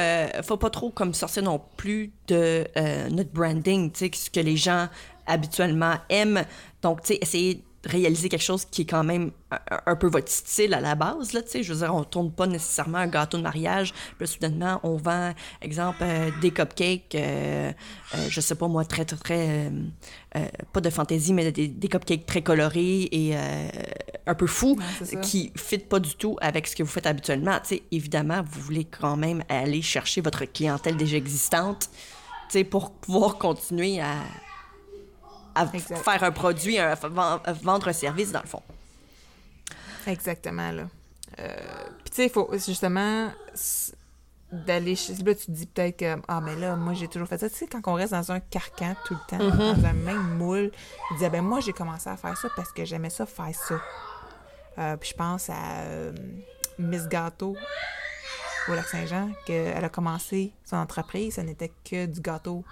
faut 0.42 0.56
pas 0.56 0.70
trop 0.70 0.90
comme 0.90 1.14
sortir 1.14 1.42
non 1.42 1.60
plus 1.76 2.12
de 2.28 2.64
notre 3.10 3.30
branding, 3.30 3.92
tu 3.92 4.06
sais, 4.06 4.10
ce 4.12 4.30
que 4.30 4.40
les 4.40 4.56
gens 4.56 4.88
habituellement 5.26 5.94
aiment. 6.08 6.44
Donc, 6.82 7.02
tu 7.02 7.08
sais, 7.08 7.18
essayer 7.20 7.64
réaliser 7.86 8.28
quelque 8.28 8.42
chose 8.42 8.64
qui 8.64 8.82
est 8.82 8.86
quand 8.86 9.04
même 9.04 9.30
un, 9.86 9.96
peu 9.96 10.06
votre 10.06 10.30
style 10.30 10.74
à 10.74 10.80
la 10.80 10.94
base, 10.94 11.32
là, 11.32 11.42
tu 11.42 11.50
sais. 11.50 11.62
Je 11.62 11.72
veux 11.72 11.80
dire, 11.80 11.94
on 11.94 12.04
tourne 12.04 12.30
pas 12.30 12.46
nécessairement 12.46 12.98
un 12.98 13.06
gâteau 13.06 13.38
de 13.38 13.42
mariage, 13.42 13.92
puis 14.18 14.26
soudainement, 14.26 14.80
on 14.82 14.96
vend, 14.96 15.32
exemple, 15.62 15.98
euh, 16.02 16.30
des 16.40 16.50
cupcakes, 16.50 17.14
euh, 17.14 17.72
euh, 18.14 18.26
je 18.28 18.40
sais 18.40 18.54
pas 18.54 18.68
moi, 18.68 18.84
très, 18.84 19.04
très, 19.04 19.16
très, 19.16 19.72
pas 20.72 20.80
de 20.80 20.90
fantaisie, 20.90 21.32
mais 21.32 21.52
des, 21.52 21.68
des, 21.68 21.88
cupcakes 21.88 22.26
très 22.26 22.42
colorés 22.42 23.08
et 23.12 23.36
un 24.26 24.34
peu 24.34 24.46
fous, 24.46 24.78
qui 25.22 25.52
fit 25.56 25.78
pas 25.78 26.00
du 26.00 26.16
tout 26.16 26.36
avec 26.40 26.66
ce 26.66 26.74
que 26.74 26.82
vous 26.82 26.88
faites 26.88 27.06
habituellement. 27.06 27.58
Tu 27.60 27.76
sais, 27.76 27.82
évidemment, 27.92 28.42
vous 28.50 28.60
voulez 28.60 28.84
quand 28.84 29.16
même 29.16 29.44
aller 29.48 29.82
chercher 29.82 30.20
votre 30.20 30.44
clientèle 30.44 30.96
déjà 30.96 31.16
existante, 31.16 31.88
tu 32.48 32.58
sais, 32.58 32.64
pour 32.64 32.90
pouvoir 32.92 33.38
continuer 33.38 34.00
à 34.00 34.16
à 35.54 35.66
faire 35.66 36.22
un 36.22 36.32
produit, 36.32 36.78
à 36.78 36.94
vendre 37.62 37.88
un 37.88 37.92
service, 37.92 38.32
dans 38.32 38.42
le 38.42 38.48
fond. 38.48 38.62
Exactement, 40.06 40.70
là. 40.70 40.88
Euh, 41.38 41.56
puis, 42.04 42.10
tu 42.10 42.16
sais, 42.16 42.26
il 42.26 42.30
faut 42.30 42.50
justement 42.52 43.30
d'aller 44.52 44.94
là 44.94 45.34
tu 45.34 45.46
te 45.46 45.50
dis 45.50 45.66
peut-être 45.66 45.96
que 45.96 46.16
ah 46.28 46.40
mais 46.40 46.54
là 46.54 46.76
moi 46.76 46.92
j'ai 46.92 47.08
toujours 47.08 47.26
fait 47.26 47.38
ça 47.38 47.50
tu 47.50 47.56
sais 47.56 47.66
quand 47.66 47.80
on 47.86 47.94
reste 47.94 48.12
dans 48.12 48.30
un 48.30 48.38
carcan 48.38 48.94
tout 49.04 49.14
le 49.14 49.20
temps 49.28 49.44
mm-hmm. 49.44 49.80
dans 49.80 49.86
un 49.86 49.92
même 49.92 50.36
moule 50.36 50.70
je 51.10 51.14
disais 51.14 51.30
ben 51.30 51.42
moi 51.42 51.60
j'ai 51.60 51.72
commencé 51.72 52.08
à 52.08 52.16
faire 52.16 52.36
ça 52.36 52.48
parce 52.54 52.70
que 52.72 52.84
j'aimais 52.84 53.10
ça 53.10 53.26
faire 53.26 53.52
ça 53.52 53.80
euh, 54.78 54.96
puis 54.96 55.10
je 55.10 55.16
pense 55.16 55.50
à 55.50 55.80
euh, 55.86 56.12
Miss 56.78 57.08
Gâteau 57.08 57.56
au 58.68 58.74
lac 58.74 58.86
Saint-Jean 58.86 59.30
qu'elle 59.46 59.84
a 59.84 59.88
commencé 59.88 60.52
son 60.64 60.76
entreprise 60.76 61.34
ça 61.34 61.42
n'était 61.42 61.72
que 61.84 62.06
du 62.06 62.20
gâteau 62.20 62.64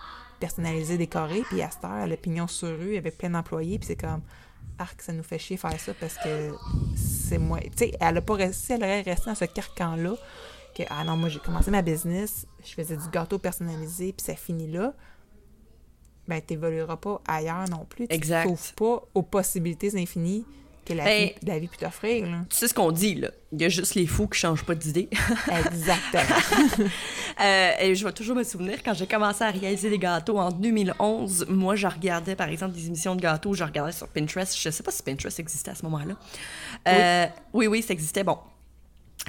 personnalisé, 0.43 0.99
décoré, 0.99 1.43
puis 1.49 1.63
à 1.63 1.71
cette 1.71 1.85
heure, 1.85 1.99
elle 1.99 2.13
a 2.13 2.17
pignon 2.17 2.49
sur 2.49 2.77
rue 2.77 2.97
avec 2.97 3.17
plein 3.17 3.31
d'employés, 3.31 3.79
puis 3.79 3.87
c'est 3.87 3.97
comme 3.97 4.23
arc, 4.77 5.01
ça 5.01 5.13
nous 5.13 5.23
fait 5.23 5.39
chier 5.39 5.57
faire 5.57 5.79
ça 5.79 5.95
parce 5.95 6.17
que 6.17 6.53
c'est 6.97 7.39
moi. 7.39 7.61
Tu 7.61 7.71
sais, 7.77 7.93
elle 8.01 8.17
a 8.17 8.21
pas 8.21 8.35
resté, 8.35 8.75
elle 8.75 8.83
aurait 8.83 9.03
resté 9.03 9.27
dans 9.27 9.37
ce 9.37 9.45
carcan-là, 9.45 10.15
que 10.75 10.83
ah 10.91 11.05
non, 11.05 11.17
moi 11.17 11.29
j'ai 11.29 11.39
commencé 11.39 11.71
ma 11.71 11.81
business, 11.81 12.45
je 12.65 12.73
faisais 12.75 12.97
du 12.97 13.09
gâteau 13.13 13.39
personnalisé, 13.39 14.13
puis 14.13 14.27
ça 14.27 14.35
finit 14.35 14.67
là. 14.67 14.95
Ben, 16.27 16.41
t'évolueras 16.41 16.97
pas 16.97 17.21
ailleurs 17.27 17.69
non 17.69 17.85
plus. 17.85 18.09
Tu 18.09 18.15
exact. 18.15 18.75
pas 18.77 19.01
aux 19.15 19.23
possibilités 19.23 19.97
infinies 19.97 20.45
que 20.85 20.95
la, 20.95 21.05
ben, 21.05 21.29
vie, 21.29 21.33
la 21.47 21.59
vie 21.59 21.69
peut 21.69 21.77
t'offrir. 21.79 22.27
Tu 22.49 22.57
sais 22.57 22.69
ce 22.69 22.75
qu'on 22.75 22.91
dit, 22.91 23.15
là. 23.15 23.31
Il 23.53 23.61
y 23.61 23.65
a 23.65 23.69
juste 23.69 23.95
les 23.95 24.07
fous 24.07 24.27
qui 24.27 24.39
changent 24.39 24.65
pas 24.65 24.75
d'idée. 24.75 25.09
Exactement. 25.67 26.89
euh, 27.41 27.71
et 27.81 27.95
je 27.95 28.05
vais 28.05 28.13
toujours 28.13 28.35
me 28.35 28.43
souvenir, 28.43 28.83
quand 28.83 28.95
j'ai 28.95 29.07
commencé 29.07 29.45
à 29.45 29.51
réaliser 29.51 29.91
des 29.91 29.99
gâteaux 29.99 30.39
en 30.39 30.51
2011, 30.51 31.47
moi, 31.49 31.77
je 31.77 31.87
regardais, 31.87 32.35
par 32.35 32.49
exemple, 32.49 32.75
des 32.75 32.87
émissions 32.87 33.15
de 33.15 33.21
gâteaux, 33.21 33.55
je 33.55 33.63
regardais 33.63 33.93
sur 33.93 34.09
Pinterest. 34.09 34.59
Je 34.59 34.71
sais 34.71 34.83
pas 34.83 34.91
si 34.91 35.03
Pinterest 35.03 35.39
existait 35.39 35.71
à 35.71 35.75
ce 35.75 35.85
moment-là. 35.85 36.15
Euh, 36.89 37.27
oui. 37.53 37.67
oui, 37.67 37.83
ça 37.83 37.93
existait. 37.93 38.25
Bon. 38.25 38.39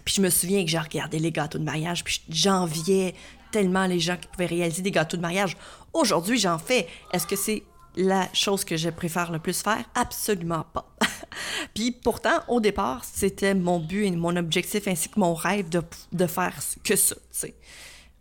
Puis 0.05 0.15
je 0.15 0.21
me 0.21 0.29
souviens 0.29 0.63
que 0.63 0.71
j'ai 0.71 0.79
regardé 0.79 1.19
les 1.19 1.31
gâteaux 1.31 1.59
de 1.59 1.63
mariage, 1.63 2.03
puis 2.03 2.21
j'enviais 2.29 3.13
tellement 3.51 3.85
les 3.85 3.99
gens 3.99 4.17
qui 4.17 4.27
pouvaient 4.27 4.47
réaliser 4.47 4.81
des 4.81 4.91
gâteaux 4.91 5.17
de 5.17 5.21
mariage. 5.21 5.55
Aujourd'hui, 5.93 6.37
j'en 6.39 6.57
fais. 6.57 6.87
Est-ce 7.11 7.27
que 7.27 7.35
c'est 7.35 7.63
la 7.95 8.27
chose 8.33 8.65
que 8.65 8.75
je 8.75 8.89
préfère 8.89 9.31
le 9.31 9.39
plus 9.39 9.61
faire? 9.61 9.83
Absolument 9.95 10.65
pas. 10.73 10.92
Puis 11.73 11.91
pourtant, 11.91 12.43
au 12.47 12.59
départ, 12.59 13.03
c'était 13.05 13.53
mon 13.53 13.79
but 13.79 14.05
et 14.05 14.11
mon 14.11 14.35
objectif 14.35 14.87
ainsi 14.87 15.09
que 15.09 15.19
mon 15.19 15.33
rêve 15.33 15.69
de, 15.69 15.81
de 16.11 16.27
faire 16.27 16.55
que 16.83 16.95
ça, 16.95 17.15
tu 17.15 17.21
sais. 17.31 17.55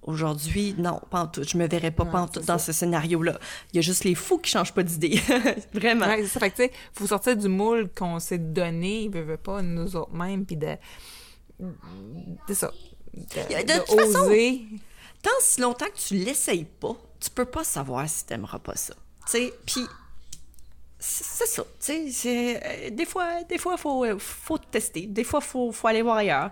Aujourd'hui, 0.03 0.75
non, 0.79 1.01
pas 1.11 1.21
en 1.21 1.27
tout. 1.29 1.45
Je 1.45 1.57
me 1.57 1.69
verrais 1.69 1.93
pas, 1.93 2.05
pas 2.05 2.23
en 2.23 2.27
tout 2.27 2.41
dans 2.41 2.59
ce 2.59 2.73
scénario-là. 2.73 3.39
Il 3.73 3.77
y 3.77 3.79
a 3.79 3.83
juste 3.83 4.03
les 4.03 4.17
fous 4.17 4.39
qui 4.39 4.51
changent 4.51 4.73
pas 4.73 4.83
d'idée. 4.83 5.21
Vraiment. 5.73 6.07
Ouais, 6.07 6.23
c'est 6.23 6.29
ça. 6.29 6.41
Fait 6.41 6.51
que, 6.51 6.57
tu 6.57 6.63
sais, 6.65 6.73
faut 6.93 7.07
sortir 7.07 7.37
du 7.37 7.47
moule 7.47 7.89
qu'on 7.89 8.19
s'est 8.19 8.39
donné, 8.39 9.05
il 9.05 9.11
veut, 9.11 9.37
pas, 9.37 9.63
nous 9.63 9.95
autres 9.95 10.13
mêmes, 10.13 10.45
puis 10.45 10.57
de... 10.57 10.77
C'est 12.49 12.55
ça. 12.55 12.73
De, 13.15 13.23
de, 13.23 13.87
toute 13.87 14.01
oser. 14.01 14.13
Façon, 14.13 14.81
tant 15.23 15.31
si 15.41 15.61
longtemps 15.61 15.87
que 15.87 16.01
tu 16.01 16.15
l'essayes 16.15 16.65
pas, 16.65 16.97
tu 17.21 17.31
peux 17.31 17.45
pas 17.45 17.63
savoir 17.63 18.09
si 18.09 18.27
t'aimeras 18.27 18.59
pas 18.59 18.75
ça. 18.75 18.95
Tu 19.27 19.33
sais, 19.33 19.55
puis 19.65 19.87
c'est 21.05 21.47
ça, 21.49 21.63
tu 21.65 21.69
sais, 21.81 22.11
c'est- 22.13 22.63
euh, 22.65 22.91
des 22.91 23.05
fois, 23.05 23.43
des 23.49 23.59
fois, 23.59 23.77
faut, 23.77 24.05
euh, 24.05 24.17
faut 24.19 24.59
tester, 24.59 25.07
des 25.07 25.25
fois, 25.25 25.41
faut, 25.41 25.73
faut 25.73 25.89
aller 25.89 26.03
voir 26.03 26.17
ailleurs. 26.19 26.51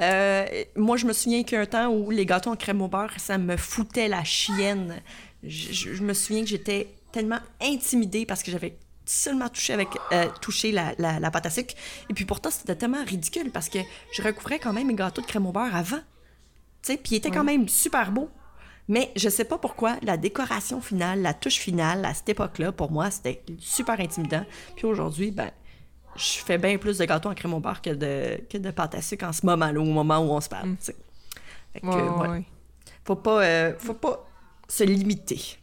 Euh, 0.00 0.44
moi, 0.76 0.96
je 0.96 1.06
me 1.06 1.12
souviens 1.12 1.42
qu'il 1.44 1.54
y 1.54 1.58
a 1.58 1.60
un 1.62 1.66
temps 1.66 1.88
où 1.88 2.10
les 2.10 2.26
gâteaux 2.26 2.50
en 2.50 2.56
crème 2.56 2.82
au 2.82 2.88
beurre, 2.88 3.12
ça 3.18 3.38
me 3.38 3.56
foutait 3.56 4.08
la 4.08 4.24
chienne. 4.24 5.00
Je, 5.44 5.72
je- 5.72 5.94
je 5.94 6.02
me 6.02 6.14
souviens 6.14 6.42
que 6.42 6.48
j'étais 6.48 6.88
tellement 7.12 7.38
intimidée 7.60 8.26
parce 8.26 8.42
que 8.42 8.50
j'avais 8.50 8.76
seulement 9.04 9.48
touché 9.48 9.72
avec 9.72 9.88
euh, 10.12 10.26
touché 10.40 10.72
la, 10.72 10.94
la, 10.98 11.20
la 11.20 11.30
pâte 11.30 11.46
à 11.46 11.50
sucre. 11.50 11.74
Et 12.10 12.14
puis 12.14 12.24
pourtant, 12.24 12.50
c'était 12.50 12.74
tellement 12.76 13.04
ridicule 13.04 13.50
parce 13.50 13.68
que 13.68 13.78
je 14.12 14.22
recouvrais 14.22 14.58
quand 14.58 14.72
même 14.72 14.86
mes 14.88 14.94
gâteaux 14.94 15.20
de 15.22 15.26
crème 15.26 15.46
au 15.46 15.52
beurre 15.52 15.74
avant. 15.76 15.98
Tu 16.82 16.92
sais, 16.92 16.96
puis 16.96 17.12
il 17.12 17.16
était 17.18 17.30
quand 17.30 17.44
même 17.44 17.68
super 17.68 18.10
beau. 18.10 18.28
Mais 18.88 19.10
je 19.16 19.28
sais 19.28 19.44
pas 19.44 19.58
pourquoi, 19.58 19.96
la 20.02 20.16
décoration 20.16 20.80
finale, 20.80 21.22
la 21.22 21.34
touche 21.34 21.58
finale, 21.58 22.04
à 22.04 22.14
cette 22.14 22.28
époque-là, 22.28 22.72
pour 22.72 22.90
moi, 22.90 23.10
c'était 23.10 23.42
super 23.58 24.00
intimidant. 24.00 24.44
Puis 24.76 24.86
aujourd'hui, 24.86 25.30
ben, 25.30 25.50
je 26.16 26.38
fais 26.44 26.58
bien 26.58 26.76
plus 26.78 26.98
de 26.98 27.04
gâteaux 27.04 27.30
en 27.30 27.34
crème 27.34 27.54
au 27.54 27.60
beurre 27.60 27.80
que 27.80 27.90
de, 27.90 28.42
que 28.50 28.58
de 28.58 28.70
pâte 28.70 28.94
à 28.94 29.02
sucre 29.02 29.24
en 29.26 29.32
ce 29.32 29.46
moment-là, 29.46 29.80
au 29.80 29.84
moment 29.84 30.18
où 30.18 30.30
on 30.32 30.40
se 30.40 30.48
parle, 30.48 30.74
sais. 30.80 30.96
Fait 31.72 31.80
que, 31.80 31.86
Ouais, 31.86 31.94
ouais, 31.94 32.08
voilà. 32.08 32.32
ouais. 32.32 32.44
Faut 33.04 33.16
pas, 33.16 33.42
euh, 33.44 33.72
faut 33.78 33.94
pas 33.94 34.28
se 34.68 34.84
limiter. 34.84 35.58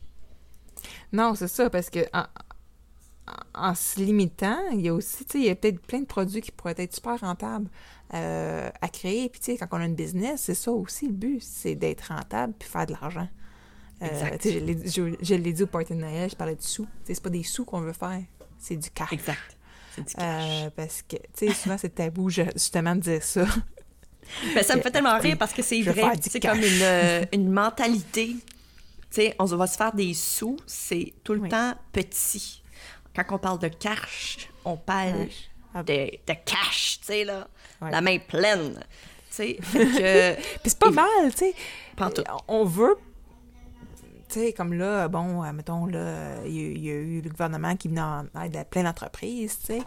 Non, 1.11 1.35
c'est 1.35 1.47
ça, 1.47 1.69
parce 1.69 1.89
que 1.89 1.99
en, 2.13 2.23
en- 3.53 3.75
se 3.75 3.99
limitant, 3.99 4.57
il 4.73 4.81
y 4.81 4.89
a 4.89 4.93
aussi, 4.93 5.25
tu 5.25 5.31
sais, 5.33 5.39
il 5.39 5.45
y 5.45 5.49
a 5.49 5.55
peut-être 5.55 5.79
plein 5.81 5.99
de 5.99 6.05
produits 6.05 6.41
qui 6.41 6.51
pourraient 6.51 6.75
être 6.77 6.93
super 6.93 7.19
rentables 7.19 7.69
euh, 8.13 8.69
à 8.81 8.87
créer. 8.89 9.29
Puis, 9.29 9.39
tu 9.39 9.45
sais, 9.51 9.57
quand 9.57 9.67
on 9.71 9.81
a 9.81 9.85
une 9.85 9.95
business, 9.95 10.41
c'est 10.43 10.55
ça 10.55 10.71
aussi 10.71 11.07
le 11.07 11.13
but, 11.13 11.41
c'est 11.41 11.75
d'être 11.75 12.07
rentable 12.09 12.53
puis 12.57 12.67
faire 12.69 12.85
de 12.85 12.93
l'argent. 12.93 13.27
Euh, 14.01 14.07
Exact. 14.07 14.41
tu 14.41 14.49
sais, 14.49 14.59
je 15.21 15.35
l'ai- 15.35 15.53
dit 15.53 15.63
au 15.63 15.67
party 15.67 15.93
de 15.93 15.99
Noël, 15.99 16.29
je 16.29 16.35
parlais 16.35 16.55
de 16.55 16.61
sous. 16.61 16.83
Tu 16.85 16.89
sais, 17.05 17.13
c'est 17.15 17.23
pas 17.23 17.29
des 17.29 17.43
sous 17.43 17.65
qu'on 17.65 17.81
veut 17.81 17.93
faire, 17.93 18.21
c'est 18.57 18.77
du 18.77 18.89
cash. 18.91 19.11
Exact. 19.11 19.57
C'est 19.95 20.07
du 20.07 20.13
cash. 20.15 20.43
Euh, 20.65 20.69
parce 20.75 21.01
que, 21.01 21.17
tu 21.17 21.47
sais, 21.47 21.53
souvent 21.53 21.77
c'est 21.77 21.93
tabou, 21.95 22.29
je- 22.29 22.43
justement, 22.53 22.95
de 22.95 23.01
dire 23.01 23.23
ça. 23.23 23.45
Ben, 24.53 24.63
ça 24.63 24.75
me 24.75 24.81
fait 24.81 24.91
tellement 24.91 25.17
rire 25.19 25.37
parce 25.37 25.53
que 25.53 25.61
c'est 25.63 25.81
vrai. 25.81 26.13
C'est 26.21 26.39
cash. 26.39 26.51
comme 26.53 26.63
une, 26.63 27.27
une 27.33 27.51
mentalité. 27.51 28.35
Tu 28.37 28.41
sais, 29.09 29.35
on 29.39 29.45
va 29.45 29.65
se 29.67 29.75
faire 29.75 29.93
des 29.93 30.13
sous, 30.13 30.55
c'est 30.67 31.13
tout 31.23 31.33
le 31.33 31.41
Oui. 31.41 31.49
temps 31.49 31.73
petit. 31.91 32.58
Quand 33.23 33.35
on 33.35 33.39
parle 33.39 33.59
de 33.59 33.67
cash, 33.67 34.49
on 34.65 34.77
parle. 34.77 35.27
Ah, 35.73 35.83
de, 35.83 35.93
de 35.93 36.33
cash, 36.45 36.99
tu 37.01 37.07
sais, 37.07 37.23
là. 37.25 37.47
Ouais. 37.81 37.91
La 37.91 38.01
main 38.01 38.17
pleine. 38.19 38.79
Tu 39.29 39.35
sais, 39.35 39.57
fait 39.61 39.85
que... 39.85 40.35
Puis 40.61 40.69
c'est 40.71 40.79
pas 40.79 40.89
mal, 40.91 41.05
tu 41.31 41.37
sais. 41.37 41.53
On 42.47 42.65
veut. 42.65 42.97
Tu 44.29 44.39
sais, 44.39 44.53
comme 44.53 44.73
là, 44.73 45.07
bon, 45.07 45.41
mettons, 45.53 45.85
là, 45.87 46.43
il 46.45 46.77
y, 46.85 46.89
a- 46.89 46.93
eu 46.93 47.21
le 47.21 47.29
gouvernement 47.29 47.75
qui 47.75 47.87
venait 47.87 48.01
en 48.01 48.25
aide 48.43 48.55
à 48.57 48.63
plein 48.65 48.83
d'entreprises, 48.83 49.59
tu 49.59 49.65
sais. 49.73 49.81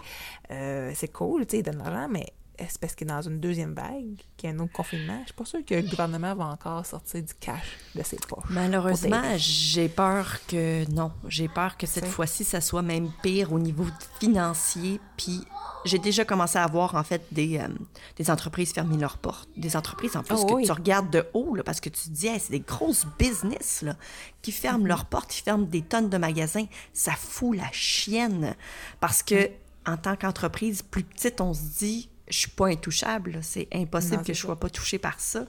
Euh, 0.50 0.90
c'est 0.94 1.12
cool, 1.12 1.46
tu 1.46 1.52
sais, 1.52 1.58
il 1.58 1.62
donne 1.62 1.78
de 1.78 1.84
l'argent, 1.84 2.08
mais 2.10 2.26
c'est 2.58 2.78
parce 2.80 2.94
que 2.94 3.04
dans 3.04 3.22
une 3.22 3.40
deuxième 3.40 3.74
vague, 3.74 4.16
qu'il 4.36 4.48
y 4.50 4.52
a 4.52 4.56
un 4.56 4.58
autre 4.60 4.72
confinement, 4.72 5.18
je 5.22 5.26
suis 5.26 5.34
pas 5.34 5.44
sûre 5.44 5.64
que 5.64 5.74
le 5.74 5.82
gouvernement 5.82 6.34
va 6.34 6.46
encore 6.46 6.84
sortir 6.86 7.22
du 7.22 7.34
cash 7.40 7.76
de 7.94 8.02
ses 8.02 8.16
poches. 8.16 8.44
Malheureusement, 8.50 9.22
j'ai 9.36 9.88
peur 9.88 10.38
que 10.46 10.88
non. 10.90 11.12
J'ai 11.28 11.48
peur 11.48 11.76
que 11.76 11.86
cette 11.86 12.06
fois-ci, 12.06 12.44
ça 12.44 12.60
soit 12.60 12.82
même 12.82 13.10
pire 13.22 13.52
au 13.52 13.58
niveau 13.58 13.86
financier. 14.20 15.00
Puis 15.16 15.44
j'ai 15.84 15.98
déjà 15.98 16.24
commencé 16.24 16.58
à 16.58 16.66
voir, 16.66 16.94
en 16.94 17.02
fait, 17.02 17.22
des, 17.32 17.58
euh, 17.58 17.68
des 18.16 18.30
entreprises 18.30 18.72
fermer 18.72 18.96
leurs 18.96 19.18
portes. 19.18 19.48
Des 19.56 19.76
entreprises, 19.76 20.16
en 20.16 20.22
plus, 20.22 20.36
Oh 20.38 20.46
que 20.46 20.52
oui. 20.54 20.64
tu 20.64 20.72
regardes 20.72 21.10
de 21.10 21.26
haut, 21.34 21.54
là, 21.54 21.62
parce 21.62 21.80
que 21.80 21.88
tu 21.88 22.02
te 22.04 22.10
dis, 22.10 22.28
Hey, 22.28 22.38
c'est 22.38 22.52
des 22.52 22.60
grosses 22.60 23.06
business 23.18 23.82
là, 23.82 23.96
qui 24.42 24.52
ferment 24.52 24.86
leurs 24.86 25.06
portes, 25.06 25.30
qui 25.30 25.42
ferment 25.42 25.64
des 25.66 25.82
tonnes 25.82 26.08
de 26.10 26.18
magasins. 26.18 26.66
Ça 26.92 27.12
fout 27.12 27.56
la 27.56 27.70
chienne. 27.72 28.54
Parce 29.00 29.22
que, 29.22 29.50
en 29.86 29.96
tant 29.96 30.14
qu'entreprise 30.16 30.82
plus 30.82 31.02
petite, 31.02 31.40
on 31.40 31.54
se 31.54 31.62
dit, 31.78 32.08
je 32.28 32.38
suis 32.38 32.50
pas 32.50 32.68
intouchable. 32.68 33.38
C'est 33.42 33.68
impossible 33.72 34.16
Non, 34.18 34.22
que 34.24 34.32
je 34.34 34.40
sois 34.40 34.58
pas 34.58 34.70
touchée 34.70 34.98
par 34.98 35.18
ça. 35.20 35.44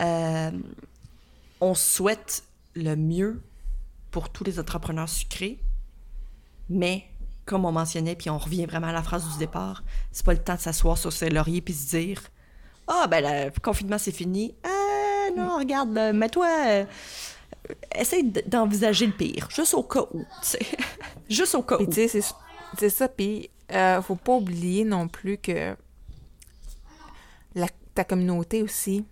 Euh, 0.00 0.50
on 1.60 1.74
souhaite 1.74 2.44
le 2.74 2.94
mieux 2.96 3.42
pour 4.10 4.30
tous 4.30 4.44
les 4.44 4.58
entrepreneurs 4.60 5.08
sucrés, 5.08 5.58
mais 6.68 7.04
comme 7.44 7.64
on 7.64 7.72
mentionnait, 7.72 8.14
puis 8.14 8.30
on 8.30 8.38
revient 8.38 8.66
vraiment 8.66 8.88
à 8.88 8.92
la 8.92 9.02
phrase 9.02 9.26
du 9.32 9.38
départ, 9.38 9.82
c'est 10.12 10.24
pas 10.24 10.32
le 10.34 10.38
temps 10.42 10.54
de 10.54 10.60
s'asseoir 10.60 10.96
sur 10.98 11.12
ses 11.12 11.30
lauriers 11.30 11.60
puis 11.62 11.74
se 11.74 11.88
dire 11.96 12.20
Ah, 12.86 13.06
ben 13.10 13.24
le 13.24 13.60
confinement 13.60 13.98
c'est 13.98 14.12
fini. 14.12 14.54
Ah, 14.64 15.28
non, 15.36 15.58
regarde, 15.58 15.96
euh, 15.98 16.12
mets-toi. 16.12 16.46
euh, 16.68 16.84
essaye 17.94 18.30
d'envisager 18.46 19.06
le 19.06 19.12
pire, 19.12 19.48
juste 19.54 19.74
au 19.74 19.82
cas 19.82 20.02
où, 20.12 20.24
juste 21.28 21.54
au 21.54 21.62
cas 21.62 21.78
où. 21.78 21.86
c'est- 21.92 22.34
c'est 22.76 22.90
ça. 22.90 23.08
Puis 23.08 23.50
euh, 23.72 24.00
faut 24.02 24.14
pas 24.16 24.34
oublier 24.34 24.84
non 24.84 25.08
plus 25.08 25.38
que 25.38 25.74
ta 27.98 28.04
communauté 28.04 28.62
aussi, 28.62 29.04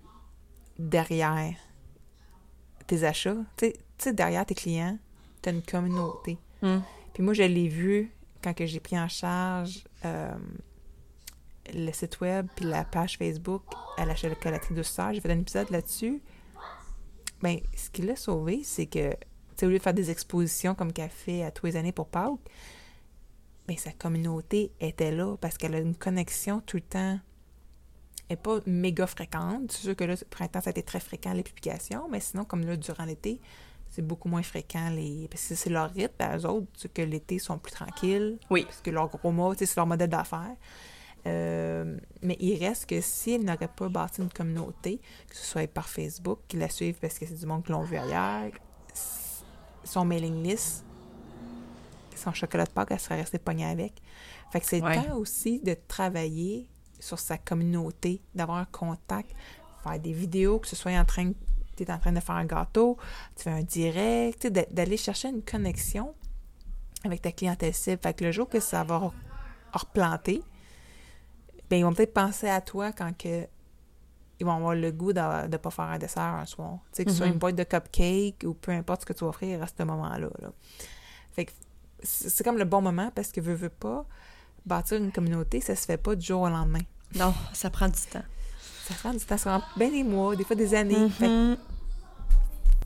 derrière 0.78 1.56
tes 2.86 3.02
achats, 3.02 3.34
tu 3.56 3.72
sais- 3.98 4.12
derrière 4.12 4.46
tes 4.46 4.54
clients, 4.54 4.96
tu 5.42 5.48
as 5.48 5.52
une 5.52 5.62
communauté. 5.62 6.38
Mm. 6.62 6.78
Puis 7.12 7.20
moi, 7.24 7.34
je 7.34 7.42
l'ai 7.42 7.66
vu 7.66 8.12
quand 8.44 8.54
que 8.54 8.64
j'ai 8.64 8.78
pris 8.78 8.96
en 8.96 9.08
charge 9.08 9.82
euh, 10.04 10.30
le 11.74 11.90
site 11.90 12.20
web 12.20 12.46
puis 12.54 12.64
la 12.64 12.84
page 12.84 13.18
Facebook 13.18 13.64
à 13.96 14.06
la 14.06 14.14
chocolaterie 14.14 14.74
de 14.76 14.84
Sœur. 14.84 15.12
J'ai 15.12 15.20
fait 15.20 15.32
un 15.32 15.40
épisode 15.40 15.68
là-dessus. 15.70 16.22
Ben, 17.42 17.58
ce 17.76 17.90
qui 17.90 18.02
l'a 18.02 18.14
sauvé, 18.14 18.62
c'est 18.62 18.86
que, 18.86 19.10
tu 19.10 19.16
sais, 19.56 19.66
au 19.66 19.68
lieu 19.70 19.78
de 19.78 19.82
faire 19.82 19.94
des 19.94 20.12
expositions 20.12 20.76
comme 20.76 20.92
qu'elle 20.92 21.10
fait 21.10 21.42
à 21.42 21.50
tous 21.50 21.66
les 21.66 21.74
années 21.74 21.90
pour 21.90 22.06
Pâques, 22.06 22.38
ben, 23.66 23.76
sa 23.76 23.90
communauté 23.90 24.70
était 24.78 25.10
là 25.10 25.36
parce 25.40 25.58
qu'elle 25.58 25.74
a 25.74 25.80
une 25.80 25.96
connexion 25.96 26.60
tout 26.64 26.76
le 26.76 26.82
temps. 26.82 27.18
N'est 28.28 28.36
pas 28.36 28.58
méga 28.66 29.06
fréquente. 29.06 29.70
C'est 29.72 29.82
sûr 29.82 29.96
que 29.96 30.04
là, 30.04 30.14
le 30.14 30.26
printemps, 30.28 30.60
ça 30.60 30.70
a 30.70 30.72
été 30.72 30.82
très 30.82 31.00
fréquent, 31.00 31.32
les 31.32 31.42
publications, 31.44 32.08
mais 32.10 32.20
sinon, 32.20 32.44
comme 32.44 32.64
là, 32.66 32.76
durant 32.76 33.04
l'été, 33.04 33.40
c'est 33.88 34.02
beaucoup 34.02 34.28
moins 34.28 34.42
fréquent. 34.42 34.90
Les... 34.90 35.28
Parce 35.30 35.46
que 35.46 35.54
c'est 35.54 35.70
leur 35.70 35.90
rythme, 35.92 36.14
à 36.18 36.36
eux 36.36 36.44
autres, 36.46 36.66
que 36.92 37.02
l'été, 37.02 37.38
sont 37.38 37.58
plus 37.58 37.72
tranquilles. 37.72 38.38
Oui. 38.50 38.64
Parce 38.64 38.80
que 38.80 38.90
leur 38.90 39.08
gros 39.08 39.30
mot, 39.30 39.54
c'est 39.56 39.76
leur 39.76 39.86
modèle 39.86 40.10
d'affaires. 40.10 40.56
Euh, 41.26 41.96
mais 42.22 42.36
il 42.40 42.56
reste 42.64 42.86
que 42.86 43.00
si 43.00 43.32
elle 43.32 43.44
n'aurait 43.44 43.68
pas 43.68 43.88
bâti 43.88 44.22
une 44.22 44.28
communauté, 44.28 45.00
que 45.28 45.36
ce 45.36 45.44
soit 45.44 45.66
par 45.68 45.88
Facebook, 45.88 46.38
qu'ils 46.46 46.60
la 46.60 46.68
suivent 46.68 46.98
parce 47.00 47.18
que 47.18 47.26
c'est 47.26 47.34
du 47.38 47.46
monde 47.46 47.64
qui 47.64 47.72
l'ont 47.72 47.82
vu 47.82 47.96
ailleurs, 47.96 48.52
son 49.84 50.04
mailing 50.04 50.42
list, 50.42 50.84
son 52.14 52.32
chocolat 52.32 52.64
de 52.64 52.70
Pâques, 52.70 52.88
elle 52.90 53.00
serait 53.00 53.16
restée 53.16 53.38
pognée 53.38 53.64
avec. 53.66 53.94
Fait 54.52 54.60
que 54.60 54.66
c'est 54.66 54.80
Ouais. 54.82 54.96
le 54.96 55.02
temps 55.04 55.16
aussi 55.16 55.60
de 55.60 55.76
travailler 55.88 56.68
sur 57.06 57.18
sa 57.18 57.38
communauté, 57.38 58.20
d'avoir 58.34 58.58
un 58.58 58.64
contact, 58.66 59.30
faire 59.82 59.98
des 60.00 60.12
vidéos, 60.12 60.58
que 60.58 60.66
ce 60.66 60.76
soit 60.76 60.92
en 60.92 61.04
train, 61.04 61.32
tu 61.76 61.82
es 61.82 61.90
en 61.90 61.98
train 61.98 62.12
de 62.12 62.20
faire 62.20 62.34
un 62.36 62.44
gâteau, 62.44 62.96
tu 63.36 63.44
fais 63.44 63.50
un 63.50 63.62
direct, 63.62 64.46
d'aller 64.46 64.96
chercher 64.96 65.28
une 65.28 65.42
connexion 65.42 66.14
avec 67.04 67.22
ta 67.22 67.32
clientèle 67.32 67.74
cible. 67.74 68.02
Fait 68.02 68.14
que 68.14 68.24
le 68.24 68.32
jour 68.32 68.48
que 68.48 68.60
ça 68.60 68.82
va 68.84 68.98
re- 68.98 69.12
replanter, 69.72 70.42
ben 71.70 71.76
ils 71.78 71.84
vont 71.84 71.92
peut-être 71.94 72.14
penser 72.14 72.48
à 72.48 72.60
toi 72.60 72.92
quand 72.92 73.16
que 73.16 73.46
ils 74.38 74.44
vont 74.44 74.52
avoir 74.52 74.74
le 74.74 74.92
goût 74.92 75.12
de 75.14 75.48
ne 75.48 75.56
pas 75.56 75.70
faire 75.70 75.86
un 75.86 75.98
dessert 75.98 76.22
un 76.22 76.44
soir. 76.44 76.78
Tu 76.92 76.96
sais, 76.96 77.04
que 77.04 77.10
ce 77.10 77.16
soit 77.16 77.26
une 77.26 77.38
boîte 77.38 77.56
de 77.56 77.64
cupcake 77.64 78.44
ou 78.44 78.52
peu 78.52 78.72
importe 78.72 79.00
ce 79.02 79.06
que 79.06 79.12
tu 79.14 79.24
vas 79.24 79.30
offrir 79.30 79.62
à 79.62 79.66
ce 79.66 79.82
moment-là. 79.82 80.28
là. 80.40 80.52
Fait 81.32 81.46
que 81.46 81.52
c'est 82.02 82.28
c'est 82.28 82.44
comme 82.44 82.58
le 82.58 82.66
bon 82.66 82.82
moment 82.82 83.10
parce 83.14 83.32
que 83.32 83.40
veux, 83.40 83.54
veux 83.54 83.70
pas, 83.70 84.04
bâtir 84.66 84.98
une 84.98 85.10
communauté, 85.10 85.60
ça 85.62 85.74
se 85.74 85.86
fait 85.86 85.96
pas 85.96 86.14
du 86.14 86.26
jour 86.26 86.42
au 86.42 86.48
lendemain. 86.50 86.82
Non, 87.16 87.34
ça 87.52 87.70
prend 87.70 87.88
du 87.88 88.00
temps. 88.10 88.22
Ça 88.88 88.94
prend 88.94 89.12
du 89.12 89.18
temps, 89.24 89.36
ça 89.38 89.58
prend 89.58 89.68
bien 89.78 89.90
des 89.90 90.04
mois, 90.04 90.36
des 90.36 90.44
fois 90.44 90.56
des 90.56 90.74
années. 90.74 91.08
Fait, 91.10 91.26
que- 91.26 91.50
Mhm. 91.52 91.56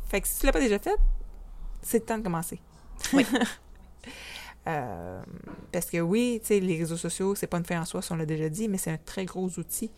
fait 0.09 0.21
que 0.21 0.29
si 0.29 0.41
tu 0.41 0.47
l'as 0.47 0.53
pas 0.53 0.61
déjà 0.61 0.79
fait, 0.79 0.97
c'est 1.83 1.99
le 1.99 2.05
temps 2.05 2.19
de 2.19 2.23
commencer. 2.25 2.61
Oui. 3.13 3.27
Euh, 4.69 5.23
parce 5.73 5.87
que 5.87 5.99
oui, 6.01 6.39
tu 6.43 6.49
sais, 6.49 6.61
les 6.61 6.77
réseaux 6.77 6.99
sociaux, 6.99 7.35
c'est 7.35 7.47
pas 7.47 7.57
une 7.57 7.65
fin 7.65 7.81
en 7.81 7.87
soi, 7.87 8.03
si 8.03 8.13
on 8.13 8.17
l'a 8.17 8.27
déjà 8.27 8.51
dit, 8.51 8.69
mais 8.69 8.77
c'est 8.77 8.91
un 8.91 8.99
très 8.99 9.25
gros 9.25 9.49
outil. 9.59 9.91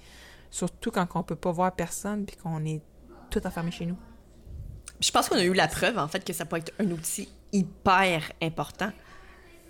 Surtout 0.52 0.92
quand 0.92 1.04
on 1.16 1.24
peut 1.24 1.34
pas 1.34 1.50
voir 1.50 1.72
personne 1.74 2.24
puis 2.24 2.36
qu'on 2.36 2.64
est 2.64 2.80
tout 3.28 3.44
enfermé 3.44 3.72
chez 3.72 3.86
nous. 3.86 3.96
Je 5.00 5.10
pense 5.10 5.28
qu'on 5.28 5.34
a 5.36 5.42
eu 5.42 5.52
la 5.52 5.66
preuve, 5.66 5.98
en 5.98 6.06
fait, 6.06 6.24
que 6.24 6.32
ça 6.32 6.44
peut 6.44 6.56
être 6.56 6.72
un 6.78 6.88
outil 6.92 7.28
hyper 7.52 8.30
important 8.40 8.92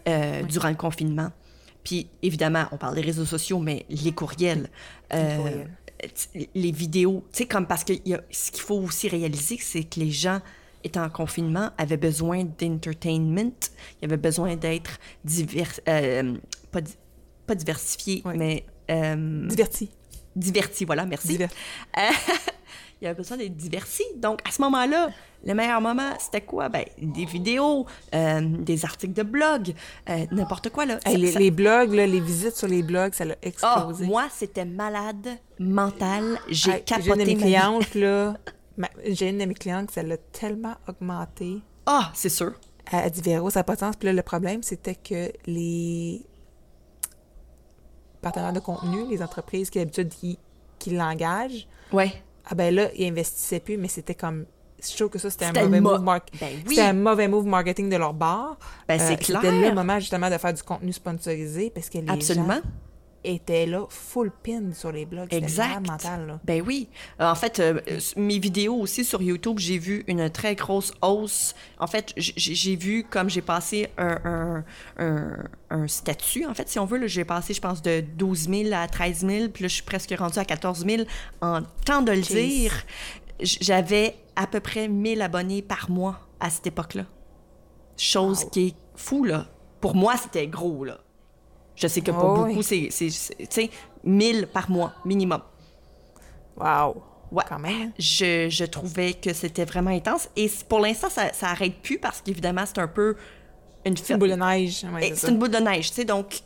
euh, 0.08 0.42
durant 0.42 0.68
le 0.68 0.76
confinement. 0.76 1.30
Puis, 1.84 2.08
évidemment, 2.22 2.64
on 2.72 2.76
parle 2.76 2.94
des 2.94 3.00
réseaux 3.00 3.24
sociaux, 3.24 3.58
mais 3.58 3.84
les 3.88 4.12
courriels, 4.12 4.68
euh, 5.14 5.64
les 6.54 6.72
vidéos, 6.72 7.24
tu 7.32 7.38
sais, 7.38 7.46
comme 7.46 7.66
parce 7.66 7.84
que 7.84 7.92
il 7.92 8.08
y 8.08 8.14
a- 8.14 8.22
ce 8.30 8.50
qu'il 8.50 8.62
faut 8.62 8.76
aussi 8.80 9.08
réaliser, 9.08 9.58
c'est 9.60 9.84
que 9.84 10.00
les 10.00 10.10
gens 10.10 10.40
étant 10.84 11.04
en 11.04 11.10
confinement 11.10 11.70
avaient 11.78 11.96
besoin 11.96 12.44
d'entertainment, 12.44 13.52
ils 14.00 14.04
avaient 14.06 14.16
besoin 14.16 14.56
d'être 14.56 14.98
divers, 15.24 15.78
euh, 15.88 16.34
pas, 16.72 16.80
pas 17.46 17.54
diversifiés, 17.54 18.22
mais 18.34 18.64
euh, 18.90 19.46
Diverti. 19.46 19.90
divertis, 20.34 20.84
voilà, 20.84 21.04
merci. 21.06 21.38
il 23.02 23.06
avait 23.06 23.16
besoin 23.16 23.36
d'être 23.36 23.56
diverti. 23.56 24.04
Donc, 24.16 24.40
à 24.48 24.52
ce 24.52 24.62
moment-là, 24.62 25.10
le 25.44 25.54
meilleur 25.54 25.80
moment, 25.80 26.10
c'était 26.20 26.40
quoi? 26.40 26.68
Ben, 26.68 26.84
des 26.98 27.24
vidéos, 27.24 27.84
euh, 28.14 28.40
des 28.40 28.84
articles 28.84 29.12
de 29.12 29.24
blog, 29.24 29.74
euh, 30.08 30.24
n'importe 30.30 30.70
quoi, 30.70 30.86
là. 30.86 30.98
Hey, 31.04 31.16
les, 31.16 31.32
ça- 31.32 31.38
les 31.40 31.50
blogs, 31.50 31.92
là, 31.92 32.06
les 32.06 32.20
visites 32.20 32.54
sur 32.54 32.68
les 32.68 32.82
blogs, 32.84 33.12
ça 33.12 33.24
l'a 33.24 33.34
Ah, 33.34 33.46
explosé. 33.48 34.06
moi, 34.06 34.28
c'était 34.32 34.64
malade 34.64 35.28
mental. 35.58 36.38
J'ai 36.48 36.70
Hey, 36.70 36.84
J'ai 36.86 36.94
une 36.96 37.02
capoté 37.04 37.24
de 37.24 37.30
mes 37.30 37.36
clientes, 37.36 37.94
là. 37.96 38.34
J'ai 39.06 39.28
une 39.30 39.38
de 39.38 39.44
mes 39.44 39.54
clientes, 39.54 39.90
ça 39.90 40.02
l'a 40.04 40.16
tellement 40.16 40.76
augmenté. 40.88 41.58
Ah, 41.86 42.10
c'est 42.14 42.28
sûr. 42.28 42.52
Elle 42.92 43.00
a 43.00 43.10
dit 43.10 43.20
Véro, 43.20 43.50
ça 43.50 43.60
n'a 43.60 43.64
pas 43.64 43.74
de 43.74 43.80
sens. 43.80 43.96
Puis 43.96 44.06
là, 44.06 44.12
le 44.12 44.22
problème, 44.22 44.62
c'était 44.62 44.94
que 44.94 45.32
les 45.46 46.24
partenaires 48.20 48.52
de 48.52 48.60
contenu, 48.60 49.08
les 49.10 49.22
entreprises 49.22 49.70
qui 49.70 49.78
d'habitude 49.78 50.08
qui, 50.08 50.38
qui 50.78 50.90
l'engagent, 50.90 51.66
Ouais. 51.92 52.12
Ah 52.46 52.54
ben 52.54 52.74
là, 52.74 52.88
ils 52.96 53.06
investissaient 53.08 53.60
plus, 53.60 53.76
mais 53.76 53.88
c'était 53.88 54.14
comme. 54.14 54.44
Je 54.84 54.96
trouve 54.96 55.10
que 55.10 55.18
ça, 55.18 55.30
c'était 55.30 55.44
un 55.44 55.48
C'était 55.48 55.62
mauvais 55.64 55.80
mo- 55.80 55.90
move 55.92 56.02
mar- 56.02 56.20
Ben 56.40 56.48
oui. 56.66 56.74
C'était 56.74 56.80
un 56.88 56.92
mauvais 56.92 57.28
move 57.28 57.46
marketing 57.46 57.88
de 57.88 57.96
leur 57.96 58.14
part. 58.14 58.56
Ben, 58.88 58.98
c'est 58.98 59.12
Euh, 59.12 59.16
clair. 59.16 59.40
C'était 59.42 59.68
le 59.68 59.74
moment 59.74 60.00
justement 60.00 60.28
de 60.28 60.36
faire 60.38 60.52
du 60.52 60.62
contenu 60.62 60.92
sponsorisé 60.92 61.70
parce 61.70 61.88
que 61.88 61.98
les 61.98 62.08
Absolument. 62.10 62.54
gens 62.54 62.60
étaient 63.24 63.66
là 63.66 63.86
full 63.88 64.30
pin 64.42 64.72
sur 64.72 64.90
les 64.92 65.04
blogs. 65.06 65.32
Exact. 65.32 65.86
mental, 65.86 66.26
là. 66.26 66.40
Ben 66.44 66.62
oui. 66.66 66.88
En 67.18 67.34
fait, 67.34 67.60
euh, 67.60 67.80
mes 68.16 68.38
vidéos 68.38 68.74
aussi 68.76 69.04
sur 69.04 69.22
YouTube, 69.22 69.58
j'ai 69.58 69.78
vu 69.78 70.04
une 70.06 70.28
très 70.30 70.54
grosse 70.54 70.92
hausse. 71.02 71.54
En 71.78 71.86
fait, 71.86 72.12
j'ai 72.16 72.76
vu 72.76 73.04
comme 73.08 73.30
j'ai 73.30 73.42
passé 73.42 73.88
un, 73.98 74.18
un, 74.24 74.64
un- 74.98 75.44
un 75.70 75.88
statut, 75.88 76.44
en 76.46 76.54
fait, 76.54 76.68
si 76.68 76.78
on 76.78 76.84
veut. 76.84 77.06
J'ai 77.06 77.24
passé, 77.24 77.54
je 77.54 77.60
pense, 77.60 77.80
de 77.82 78.00
12 78.00 78.48
000 78.48 78.74
à 78.74 78.86
13 78.88 79.26
000, 79.26 79.48
puis 79.48 79.62
là, 79.64 79.68
je 79.68 79.74
suis 79.74 79.82
presque 79.82 80.14
rendue 80.18 80.38
à 80.38 80.44
14 80.44 80.84
000. 80.86 81.02
En 81.40 81.60
temps 81.84 82.02
de 82.02 82.12
le 82.12 82.22
Jeez. 82.22 82.46
dire, 82.48 82.72
j'avais 83.40 84.16
à 84.36 84.46
peu 84.46 84.60
près 84.60 84.88
1000 84.88 85.22
abonnés 85.22 85.62
par 85.62 85.90
mois 85.90 86.20
à 86.40 86.50
cette 86.50 86.66
époque-là. 86.66 87.04
Chose 87.96 88.44
Wow. 88.44 88.50
qui 88.50 88.66
est 88.68 88.74
fou, 88.96 89.24
là. 89.24 89.46
Pour 89.80 89.94
moi, 89.94 90.14
c'était 90.16 90.46
gros, 90.46 90.84
là. 90.84 90.98
Je 91.82 91.88
sais 91.88 92.00
que 92.00 92.12
pour 92.12 92.24
Oh, 92.24 92.36
beaucoup, 92.36 92.58
oui. 92.58 92.62
c'est, 92.62 92.88
c'est- 92.90 93.10
c'est- 93.10 93.36
tu 93.36 93.46
sais, 93.50 93.70
1000 94.04 94.46
par 94.46 94.70
mois, 94.70 94.92
minimum. 95.04 95.40
Wow! 96.56 97.02
Ouais. 97.32 97.44
Quand 97.48 97.58
même. 97.58 97.92
Je, 97.98 98.48
je 98.50 98.64
trouvais 98.66 99.14
que 99.14 99.32
c'était 99.32 99.64
vraiment 99.64 99.90
intense. 99.90 100.28
Et 100.36 100.50
pour 100.68 100.80
l'instant, 100.80 101.08
ça, 101.08 101.32
ça 101.32 101.48
arrête 101.48 101.76
plus 101.82 101.98
parce 101.98 102.20
qu'évidemment, 102.20 102.64
c'est 102.66 102.78
un 102.78 102.88
peu 102.88 103.16
une 103.86 103.94
une 104.10 104.16
boule 104.18 104.30
de 104.30 104.34
neige. 104.34 104.84
ouais, 104.92 105.08
Et 105.08 105.14
c'est 105.16 105.28
une 105.30 105.38
boule 105.38 105.50
de 105.50 105.58
neige, 105.58 105.88
tu 105.88 105.94
sais. 105.94 106.04
Donc, 106.04 106.40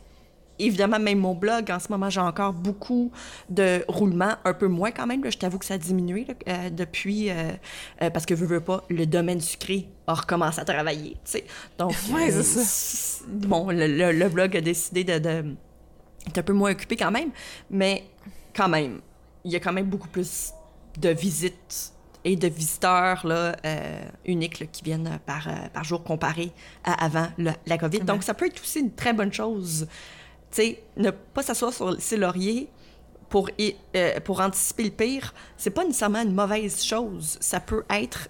évidemment, 0.59 0.97
même 0.97 1.19
mon 1.19 1.35
blog, 1.35 1.69
en 1.69 1.79
ce 1.79 1.89
moment, 1.91 2.09
j'ai 2.09 2.21
encore 2.21 2.53
beaucoup 2.53 3.11
de 3.49 3.83
roulements, 3.89 4.35
un 4.45 4.53
peu 4.53 4.67
moins 4.67 4.91
quand 4.91 5.05
même. 5.05 5.23
là. 5.25 5.29
Je 5.29 5.37
t'avoue 5.37 5.59
que 5.59 5.65
ça 5.65 5.73
a 5.73 5.77
diminué 5.77 6.25
là, 6.25 6.33
euh, 6.47 6.69
depuis, 6.69 7.29
euh, 7.29 7.51
euh, 8.01 8.09
parce 8.09 8.25
que 8.25 8.33
veux, 8.33 8.47
veux 8.47 8.61
pas, 8.61 8.83
le 8.89 9.05
domaine 9.05 9.41
sucré 9.41 9.89
a 10.07 10.13
recommencé 10.13 10.61
à 10.61 10.65
travailler, 10.65 11.11
tu 11.25 11.31
sais. 11.31 11.43
Donc, 11.77 11.91
Ouais, 12.13 12.31
c'est 12.31 12.43
ça. 12.43 12.61
Bon, 13.27 13.69
le, 13.69 13.87
le- 13.87 14.11
le 14.11 14.29
blog 14.29 14.55
a 14.57 14.61
décidé 14.61 15.03
de, 15.03 15.19
de 15.19 15.55
d'être 16.25 16.37
un 16.39 16.43
peu 16.43 16.53
moins 16.53 16.71
occupé 16.71 16.95
quand 16.97 17.11
même, 17.11 17.29
mais 17.69 18.03
quand 18.55 18.67
même, 18.67 18.99
il 19.45 19.51
y 19.51 19.55
a 19.55 19.59
quand 19.61 19.71
même 19.71 19.85
beaucoup 19.87 20.09
plus 20.09 20.51
de 20.99 21.09
visites 21.09 21.93
et 22.25 22.35
de 22.35 22.47
visiteurs 22.47 23.25
là, 23.25 23.55
euh, 23.65 23.99
uniques 24.25 24.59
là, 24.59 24.65
qui 24.65 24.83
viennent 24.83 25.19
par, 25.25 25.47
euh, 25.47 25.51
par 25.73 25.83
jour 25.85 26.03
comparé 26.03 26.51
à 26.83 27.05
avant 27.05 27.27
le- 27.37 27.51
la 27.65 27.77
COVID. 27.77 27.99
Donc, 28.01 28.23
ça 28.23 28.33
peut 28.33 28.47
être 28.47 28.61
aussi 28.61 28.79
une 28.79 28.91
très 28.93 29.13
bonne 29.13 29.31
chose. 29.31 29.87
Tu 30.51 30.57
sais, 30.61 30.83
ne 30.97 31.11
pas 31.11 31.43
s'asseoir 31.43 31.71
sur 31.71 31.95
ses 32.01 32.17
lauriers 32.17 32.67
pour, 33.29 33.49
euh, 33.95 34.19
pour 34.21 34.41
anticiper 34.41 34.83
le 34.85 34.89
pire, 34.91 35.33
c'est 35.55 35.69
pas 35.69 35.85
nécessairement 35.85 36.21
une 36.23 36.33
mauvaise 36.33 36.83
chose. 36.83 37.37
Ça 37.39 37.59
peut 37.61 37.83
être... 37.89 38.27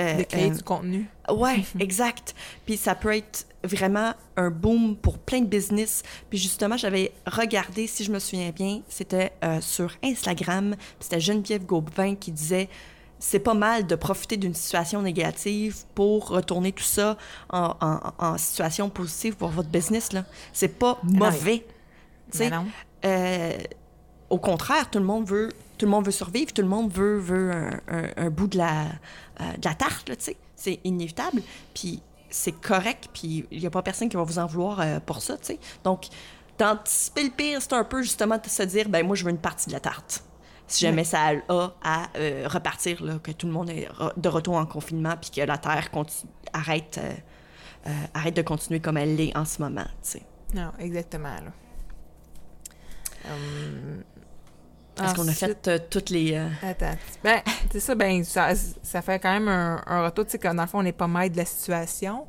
euh, 0.00 0.18
De 0.18 0.22
créer 0.24 0.50
du 0.50 0.62
contenu. 0.62 1.08
Ouais, 1.30 1.64
exact. 1.78 2.34
Puis 2.66 2.76
ça 2.76 2.94
peut 2.96 3.14
être 3.14 3.46
vraiment 3.64 4.12
un 4.36 4.50
boom 4.50 4.96
pour 4.96 5.18
plein 5.18 5.40
de 5.40 5.46
business. 5.46 6.02
Puis 6.30 6.38
justement, 6.38 6.76
j'avais 6.76 7.12
regardé, 7.26 7.86
si 7.86 8.04
je 8.04 8.12
me 8.12 8.18
souviens 8.18 8.50
bien, 8.50 8.82
c'était 8.88 9.32
euh, 9.44 9.60
sur 9.60 9.92
Instagram, 10.04 10.76
c'était 11.00 11.20
Geneviève 11.20 11.64
Gauvin 11.66 12.14
qui 12.14 12.30
disait 12.32 12.68
c'est 13.20 13.40
pas 13.40 13.54
mal 13.54 13.84
de 13.86 13.96
profiter 13.96 14.36
d'une 14.36 14.54
situation 14.54 15.02
négative 15.02 15.78
pour 15.96 16.28
retourner 16.28 16.70
tout 16.70 16.84
ça 16.84 17.16
en, 17.50 17.74
en- 17.80 18.00
en 18.18 18.38
situation 18.38 18.88
positive 18.90 19.34
pour 19.34 19.48
votre 19.48 19.68
business. 19.70 20.12
là. 20.12 20.24
C'est 20.52 20.68
pas 20.78 21.00
mauvais. 21.02 21.66
Non. 22.50 22.64
euh, 23.04 23.56
au 24.30 24.38
contraire, 24.38 24.88
tout 24.90 24.98
le 25.00 25.04
monde 25.04 25.26
veut, 25.26 25.48
tout 25.78 25.86
le 25.86 25.90
monde 25.90 26.04
veut 26.06 26.12
survivre, 26.12 26.52
tout 26.52 26.62
le 26.62 26.68
monde 26.68 26.92
veut, 26.92 27.18
veut 27.18 27.50
un, 27.50 27.80
un- 27.88 28.10
un 28.26 28.30
bout 28.30 28.46
de 28.46 28.58
la, 28.58 28.82
euh, 29.40 29.52
de 29.58 29.64
la 29.68 29.74
tarte, 29.74 30.06
tu 30.06 30.14
sais. 30.18 30.36
C'est 30.54 30.78
inévitable, 30.84 31.40
puis 31.74 32.00
c'est 32.30 32.52
correct, 32.52 33.08
puis 33.12 33.46
il 33.50 33.60
n'y 33.60 33.66
a 33.66 33.70
pas 33.70 33.82
personne 33.82 34.08
qui 34.08 34.16
va 34.16 34.22
vous 34.22 34.38
en 34.38 34.46
vouloir 34.46 34.80
euh, 34.80 35.00
pour 35.00 35.22
ça, 35.22 35.36
tu 35.36 35.44
sais. 35.46 35.58
Donc, 35.84 36.06
d'anticiper 36.58 37.24
le 37.24 37.30
pire, 37.30 37.62
c'est 37.62 37.72
un 37.72 37.84
peu 37.84 38.02
justement 38.02 38.38
de 38.38 38.48
se 38.48 38.62
dire, 38.64 38.88
ben 38.88 39.06
moi, 39.06 39.16
je 39.16 39.24
veux 39.24 39.30
une 39.30 39.38
partie 39.38 39.68
de 39.68 39.72
la 39.72 39.80
tarte. 39.80 40.24
Si 40.66 40.84
jamais 40.84 41.04
ça 41.04 41.30
a 41.48 41.70
à 41.82 42.08
euh, 42.16 42.46
repartir, 42.46 43.02
là, 43.02 43.18
que 43.22 43.30
tout 43.32 43.46
le 43.46 43.52
monde 43.52 43.70
est 43.70 43.88
re- 43.88 44.12
de 44.16 44.28
retour 44.28 44.56
en 44.56 44.66
confinement, 44.66 45.14
puis 45.18 45.30
que 45.30 45.40
la 45.40 45.56
Terre 45.56 45.88
arrête, 46.52 47.00
euh, 47.02 47.14
euh, 47.86 47.90
arrête 48.12 48.36
de 48.36 48.42
continuer 48.42 48.80
comme 48.80 48.98
elle 48.98 49.16
l'est 49.16 49.34
en 49.34 49.46
ce 49.46 49.62
moment, 49.62 49.86
tu 50.02 50.10
sais. 50.10 50.22
Non, 50.54 50.72
exactement, 50.78 51.34
là. 51.34 51.52
Hum, 53.30 54.02
Est-ce 55.04 55.14
qu'on 55.14 55.28
a 55.28 55.32
fait 55.32 55.68
euh, 55.68 55.78
toutes 55.90 56.10
les... 56.10 56.34
euh, 56.34 56.48
Attends. 56.62 56.94
Ben, 57.22 57.40
c'est 57.70 57.80
ça, 57.80 57.94
ben, 57.94 58.24
ça, 58.24 58.50
ça 58.82 59.02
fait 59.02 59.18
quand 59.20 59.32
même 59.32 59.48
un, 59.48 59.82
un 59.86 60.04
retour, 60.04 60.24
tu 60.24 60.32
sais, 60.32 60.38
que 60.38 60.48
dans 60.48 60.62
le 60.62 60.68
fond, 60.68 60.80
on 60.80 60.82
n'est 60.82 60.92
pas 60.92 61.08
maître 61.08 61.32
de 61.32 61.38
la 61.38 61.44
situation, 61.44 62.26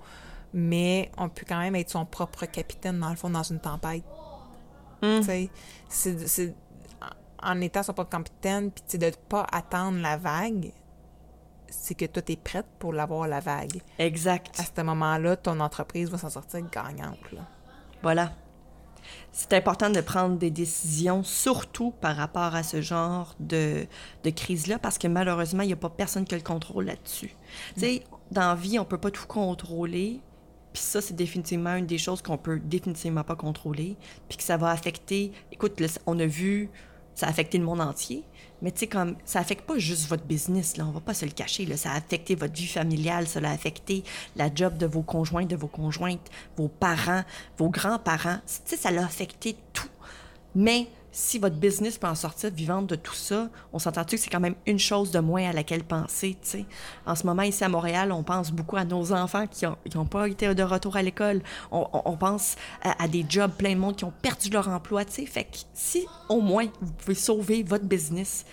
mais 0.53 1.11
on 1.17 1.29
peut 1.29 1.45
quand 1.47 1.59
même 1.59 1.75
être 1.75 1.89
son 1.89 2.05
propre 2.05 2.45
capitaine, 2.45 2.99
dans 2.99 3.09
le 3.09 3.15
fond, 3.15 3.29
dans 3.29 3.43
une 3.43 3.59
tempête. 3.59 4.03
Hmm. 5.01 5.19
Tu 5.19 5.23
sais, 5.23 5.49
c'est- 5.87 6.27
c'est- 6.27 6.55
en 7.41 7.51
en 7.51 7.61
étant 7.61 7.83
son 7.83 7.93
propre 7.93 8.09
capitaine, 8.09 8.69
puis 8.69 8.83
tu 8.85 8.91
sais, 8.91 8.97
de 8.97 9.05
ne 9.05 9.11
pas 9.11 9.47
attendre 9.51 9.99
la 9.99 10.17
vague, 10.17 10.73
c'est 11.69 11.95
que 11.95 12.05
toi, 12.05 12.21
tu 12.21 12.33
es 12.33 12.35
prête 12.35 12.65
pour 12.79 12.91
l'avoir, 12.91 13.27
la 13.27 13.39
vague. 13.39 13.81
Exact. 13.97 14.59
À 14.59 14.63
ce 14.63 14.81
moment-là, 14.81 15.37
ton 15.37 15.59
entreprise 15.61 16.09
va 16.09 16.17
s'en 16.17 16.29
sortir 16.29 16.59
gagnante, 16.69 17.31
là. 17.31 17.41
Voilà. 18.03 18.33
C'est 19.31 19.53
important 19.53 19.89
de 19.89 20.01
prendre 20.01 20.37
des 20.37 20.51
décisions, 20.51 21.23
surtout 21.23 21.91
par 21.91 22.15
rapport 22.15 22.55
à 22.55 22.63
ce 22.63 22.81
genre 22.81 23.35
de, 23.39 23.85
de 24.23 24.29
crise-là, 24.29 24.79
parce 24.79 24.97
que 24.97 25.07
malheureusement, 25.07 25.63
il 25.63 25.67
n'y 25.67 25.73
a 25.73 25.77
pas 25.77 25.89
personne 25.89 26.25
qui 26.25 26.35
a 26.35 26.37
le 26.37 26.43
contrôle 26.43 26.85
là-dessus. 26.85 27.35
Tu 27.75 27.81
sais, 27.81 28.03
dans 28.31 28.49
la 28.49 28.55
vie, 28.55 28.79
on 28.79 28.85
peut 28.85 28.97
pas 28.97 29.11
tout 29.11 29.27
contrôler. 29.27 30.19
Puis 30.73 30.83
ça, 30.83 31.01
c'est 31.01 31.15
définitivement 31.15 31.75
une 31.75 31.87
des 31.87 31.97
choses 31.97 32.21
qu'on 32.21 32.37
peut 32.37 32.59
définitivement 32.59 33.23
pas 33.23 33.35
contrôler. 33.35 33.97
Puis 34.27 34.37
que 34.37 34.43
ça 34.43 34.57
va 34.57 34.69
affecter. 34.69 35.31
Écoute, 35.51 35.81
on 36.05 36.19
a 36.19 36.25
vu, 36.25 36.69
ça 37.15 37.27
a 37.27 37.29
affecté 37.29 37.57
le 37.57 37.63
monde 37.63 37.81
entier. 37.81 38.23
Mais 38.61 38.71
tu 38.71 38.79
sais, 38.79 38.87
comme, 38.87 39.15
ça 39.25 39.39
affecte 39.39 39.65
pas 39.65 39.77
juste 39.77 40.07
votre 40.07 40.23
business, 40.23 40.77
là. 40.77 40.85
On 40.85 40.91
va 40.91 40.99
pas 40.99 41.13
se 41.13 41.25
le 41.25 41.31
cacher, 41.31 41.65
là. 41.65 41.77
Ça 41.77 41.91
a 41.91 41.95
affecté 41.97 42.35
votre 42.35 42.53
vie 42.53 42.67
familiale, 42.67 43.27
ça 43.27 43.39
a 43.39 43.51
affecté 43.51 44.03
la 44.35 44.53
job 44.53 44.77
de 44.77 44.85
vos 44.85 45.01
conjoints, 45.01 45.45
de 45.45 45.55
vos 45.55 45.67
conjointes, 45.67 46.29
vos 46.57 46.67
parents, 46.67 47.23
vos 47.57 47.69
grands-parents. 47.69 48.39
Tu 48.45 48.61
sais, 48.65 48.77
ça 48.77 48.91
l'a 48.91 49.05
affecté 49.05 49.55
tout. 49.73 49.87
Mais 50.55 50.87
si 51.11 51.39
votre 51.39 51.55
business 51.55 51.97
peut 51.97 52.07
en 52.07 52.15
sortir 52.15 52.51
vivante 52.51 52.87
de 52.87 52.95
tout 52.95 53.13
ça, 53.15 53.49
on 53.73 53.79
s'entend-tu 53.79 54.15
que 54.15 54.21
c'est 54.21 54.29
quand 54.29 54.39
même 54.39 54.55
une 54.67 54.79
chose 54.79 55.11
de 55.11 55.19
moins 55.19 55.49
à 55.49 55.53
laquelle 55.53 55.83
penser, 55.83 56.37
tu 56.41 56.49
sais? 56.49 56.65
En 57.05 57.15
ce 57.15 57.25
moment, 57.25 57.41
ici 57.43 57.63
à 57.63 57.69
Montréal, 57.69 58.11
on 58.11 58.23
pense 58.23 58.51
beaucoup 58.51 58.77
à 58.77 58.85
nos 58.85 59.11
enfants 59.11 59.45
qui 59.47 59.65
n'ont 59.95 60.05
pas 60.05 60.27
été 60.27 60.53
de 60.53 60.63
retour 60.63 60.95
à 60.97 61.01
l'école. 61.01 61.41
On, 61.71 61.87
on- 61.93 62.01
on 62.05 62.17
pense 62.17 62.55
à, 62.83 63.03
à 63.03 63.07
des 63.07 63.25
jobs, 63.27 63.51
plein 63.51 63.73
de 63.73 63.79
monde 63.79 63.95
qui 63.95 64.03
ont 64.05 64.13
perdu 64.21 64.49
leur 64.49 64.67
emploi, 64.69 65.03
tu 65.05 65.13
sais? 65.13 65.25
Fait 65.25 65.45
que 65.45 65.57
si 65.73 66.05
au 66.29 66.41
moins 66.41 66.67
vous 66.81 66.91
pouvez 66.93 67.15
sauver 67.15 67.63
votre 67.63 67.85
business, 67.85 68.45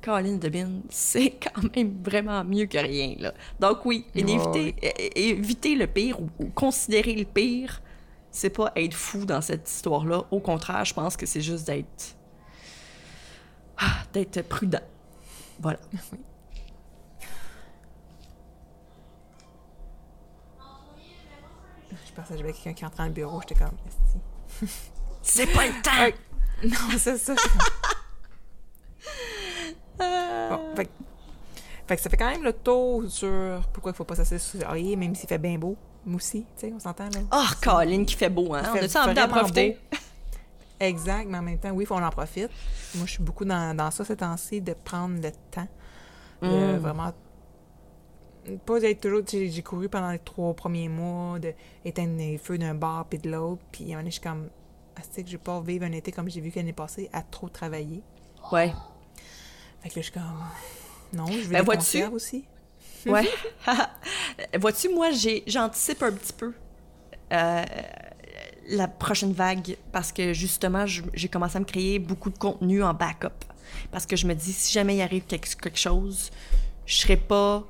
Colin 0.00 0.36
Debin, 0.36 0.80
c'est 0.90 1.30
quand 1.42 1.74
même 1.76 1.96
vraiment 2.02 2.44
mieux 2.44 2.66
que 2.66 2.78
rien, 2.78 3.16
là. 3.18 3.34
Donc 3.60 3.84
oui, 3.84 4.06
Ouais, 4.14 4.22
éviter, 4.22 4.74
é- 4.80 5.28
éviter 5.30 5.74
le 5.74 5.86
pire 5.86 6.20
ou, 6.20 6.28
ou 6.38 6.46
considérer 6.46 7.14
le 7.14 7.24
pire, 7.24 7.82
c'est 8.30 8.50
pas 8.50 8.72
être 8.76 8.94
fou 8.94 9.24
dans 9.24 9.40
cette 9.40 9.68
histoire-là. 9.68 10.24
Au 10.30 10.40
contraire, 10.40 10.84
je 10.84 10.94
pense 10.94 11.16
que 11.16 11.26
c'est 11.26 11.40
juste 11.40 11.66
d'être. 11.66 12.16
Ah, 13.78 14.02
d'être 14.12 14.42
prudent. 14.42 14.80
Voilà. 15.60 15.78
Je 22.06 22.12
pensais 22.12 22.34
que 22.34 22.38
j'avais 22.38 22.52
quelqu'un 22.52 22.74
qui 22.74 22.84
entrait 22.84 23.04
dans 23.04 23.08
le 23.08 23.12
bureau, 23.12 23.40
j'étais 23.40 23.54
comme... 23.54 23.76
C'est 25.22 25.46
pas 25.46 25.66
le 25.66 25.82
temps! 25.82 26.16
Non, 26.64 26.98
c'est 26.98 27.16
ça. 27.18 27.34
bon, 29.98 30.74
fait, 30.74 30.86
que- 30.86 30.90
fait 31.86 31.96
que 31.96 32.02
ça 32.02 32.10
fait 32.10 32.16
quand 32.16 32.30
même 32.30 32.42
le 32.42 32.52
tour 32.52 33.04
sur 33.08 33.62
pourquoi 33.72 33.92
il 33.92 33.94
faut 33.94 34.04
pas 34.04 34.16
s'asseoir 34.16 34.64
l'oreiller, 34.64 34.96
même 34.96 35.14
s'il 35.14 35.28
fait 35.28 35.38
bien 35.38 35.56
beau. 35.56 35.76
Moi 36.06 36.16
aussi, 36.16 36.42
tu 36.56 36.66
sais, 36.68 36.72
on 36.74 36.78
s'entend, 36.80 37.04
là. 37.04 37.20
Oh, 37.32 37.44
Colin 37.62 38.04
qui 38.04 38.14
fait 38.14 38.30
beau, 38.30 38.54
hein? 38.54 38.62
On 38.72 38.76
a-tu 38.76 38.96
envie 38.98 39.14
d'en 39.14 39.28
profiter? 39.28 39.78
Exact, 40.80 41.26
mais 41.28 41.38
en 41.38 41.42
même 41.42 41.58
temps, 41.58 41.70
oui, 41.70 41.84
il 41.84 41.86
faut 41.86 41.96
en 41.96 42.10
profite. 42.10 42.50
Moi, 42.94 43.04
je 43.06 43.12
suis 43.12 43.22
beaucoup 43.22 43.44
dans, 43.44 43.76
dans 43.76 43.90
ça 43.90 44.04
ces 44.04 44.16
temps-ci, 44.16 44.60
de 44.60 44.74
prendre 44.74 45.20
le 45.20 45.30
temps 45.50 45.68
de 46.40 46.46
Mm. 46.46 46.76
vraiment 46.78 47.12
pas 48.64 48.78
d'être 48.80 49.00
toujours 49.00 49.24
tu 49.24 49.36
sais, 49.38 49.48
j'ai 49.48 49.62
couru 49.62 49.88
pendant 49.88 50.10
les 50.12 50.20
trois 50.20 50.54
premiers 50.54 50.88
mois 50.88 51.38
de 51.40 51.52
éteindre 51.84 52.16
les 52.16 52.38
feux 52.38 52.56
d'un 52.56 52.74
bar 52.76 53.06
puis 53.06 53.18
de 53.18 53.28
l'autre 53.30 53.60
puis 53.72 53.92
un 53.92 54.04
je 54.04 54.10
suis 54.10 54.20
comme 54.20 54.48
ah, 54.96 55.00
c'est 55.10 55.22
que 55.24 55.28
je 55.28 55.36
vais 55.36 55.42
pas 55.42 55.60
vivre 55.60 55.84
un 55.84 55.90
été 55.92 56.12
comme 56.12 56.30
j'ai 56.30 56.40
vu 56.40 56.52
l'année 56.54 56.72
passée 56.72 57.10
à 57.12 57.22
trop 57.22 57.48
travailler 57.48 58.02
Ouais. 58.52 58.72
fait 59.82 59.88
que 59.90 59.94
là 59.96 60.00
je 60.00 60.00
suis 60.02 60.12
comme 60.12 60.42
non 61.12 61.26
je 61.26 61.38
veux 61.48 61.48
Ben, 61.62 61.64
conserves 61.64 62.14
aussi 62.14 62.44
Ouais. 63.08 63.28
Vois-tu, 64.58 64.88
moi, 64.90 65.08
j'anticipe 65.46 66.02
un 66.02 66.12
petit 66.12 66.32
peu 66.32 66.52
euh, 67.32 67.64
la 68.70 68.88
prochaine 68.88 69.32
vague 69.32 69.76
parce 69.92 70.12
que 70.12 70.32
justement, 70.32 70.84
j'ai 70.86 71.28
commencé 71.28 71.56
à 71.56 71.60
me 71.60 71.64
créer 71.64 71.98
beaucoup 71.98 72.30
de 72.30 72.38
contenu 72.38 72.82
en 72.82 72.94
backup. 72.94 73.44
Parce 73.90 74.06
que 74.06 74.16
je 74.16 74.26
me 74.26 74.34
dis, 74.34 74.52
si 74.52 74.72
jamais 74.72 74.96
il 74.96 75.02
arrive 75.02 75.24
quelque, 75.24 75.54
quelque 75.56 75.78
chose, 75.78 76.30
je 76.86 76.94
serai 76.96 77.16
pas. 77.16 77.64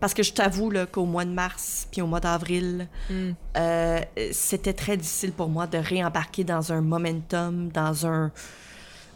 Parce 0.00 0.14
que 0.14 0.22
je 0.24 0.32
t'avoue 0.32 0.72
qu'au 0.90 1.04
mois 1.04 1.24
de 1.24 1.30
mars 1.30 1.86
puis 1.92 2.02
au 2.02 2.06
mois 2.08 2.18
d'avril, 2.20 2.88
Mm. 3.08 3.30
euh, 3.56 4.00
c'était 4.32 4.72
très 4.72 4.96
difficile 4.96 5.32
pour 5.32 5.48
moi 5.48 5.66
de 5.68 5.78
réembarquer 5.78 6.42
dans 6.44 6.72
un 6.72 6.80
momentum, 6.80 7.68
dans 7.68 8.04
un, 8.06 8.32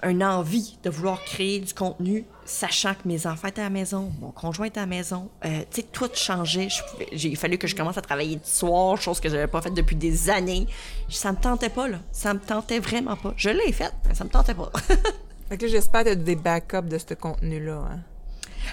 un 0.02 0.20
envie 0.20 0.78
de 0.82 0.90
vouloir 0.90 1.22
créer 1.24 1.60
du 1.60 1.72
contenu, 1.72 2.24
sachant 2.44 2.94
que 2.94 3.06
mes 3.06 3.26
enfants 3.26 3.48
étaient 3.48 3.60
à 3.60 3.64
la 3.64 3.70
maison, 3.70 4.12
mon 4.20 4.30
conjoint 4.30 4.66
était 4.66 4.78
à 4.78 4.82
la 4.82 4.86
maison. 4.86 5.28
Euh, 5.44 5.60
tu 5.70 5.80
sais, 5.80 5.86
tout 5.90 6.10
changeait. 6.14 6.68
J'ai 7.12 7.34
fallu 7.34 7.58
que 7.58 7.66
je 7.66 7.74
commence 7.74 7.98
à 7.98 8.02
travailler 8.02 8.36
du 8.36 8.48
soir, 8.48 9.00
chose 9.00 9.20
que 9.20 9.28
j'avais 9.28 9.46
pas 9.46 9.62
faite 9.62 9.74
depuis 9.74 9.96
des 9.96 10.30
années. 10.30 10.66
Ça 11.08 11.32
me 11.32 11.38
tentait 11.38 11.70
pas, 11.70 11.88
là. 11.88 11.98
Ça 12.12 12.34
me 12.34 12.40
tentait 12.40 12.78
vraiment 12.78 13.16
pas. 13.16 13.34
Je 13.36 13.50
l'ai 13.50 13.72
faite, 13.72 13.94
mais 14.08 14.14
ça 14.14 14.24
me 14.24 14.30
tentait 14.30 14.54
pas. 14.54 14.70
fait 15.48 15.58
que 15.58 15.68
j'espère 15.68 16.04
que 16.04 16.14
des 16.14 16.36
backups 16.36 16.88
de 16.88 16.98
ce 16.98 17.14
contenu 17.14 17.64
là 17.64 17.84
hein. 17.90 18.00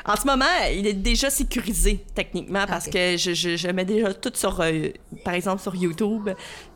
En 0.05 0.15
ce 0.15 0.25
moment, 0.25 0.45
il 0.71 0.85
est 0.87 0.93
déjà 0.93 1.29
sécurisé 1.29 2.03
techniquement 2.15 2.65
parce 2.67 2.87
que 2.87 3.17
je, 3.17 3.33
je- 3.33 3.55
je 3.55 3.67
mets 3.69 3.85
déjà 3.85 4.13
tout 4.13 4.31
sur, 4.35 4.59
euh, 4.61 4.89
par 5.23 5.33
exemple, 5.33 5.61
sur 5.61 5.75
YouTube. 5.75 6.29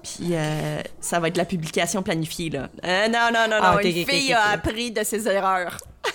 Puis 0.04 0.30
euh, 0.34 0.82
ça 1.00 1.20
va 1.20 1.28
être 1.30 1.38
la 1.38 1.46
publication 1.46 2.04
planifiée 2.04 2.50
là. 2.50 2.70
Euh, 2.84 3.08
non, 3.08 3.30
non, 3.34 3.48
non, 3.50 3.58
non. 3.58 3.62
Ah, 3.62 3.76
ok, 3.76 3.84
Une 3.86 4.06
fille 4.06 4.34
a 4.34 4.50
appris 4.52 4.92
de 4.92 5.04
ses 5.04 5.28
erreurs. 5.28 5.78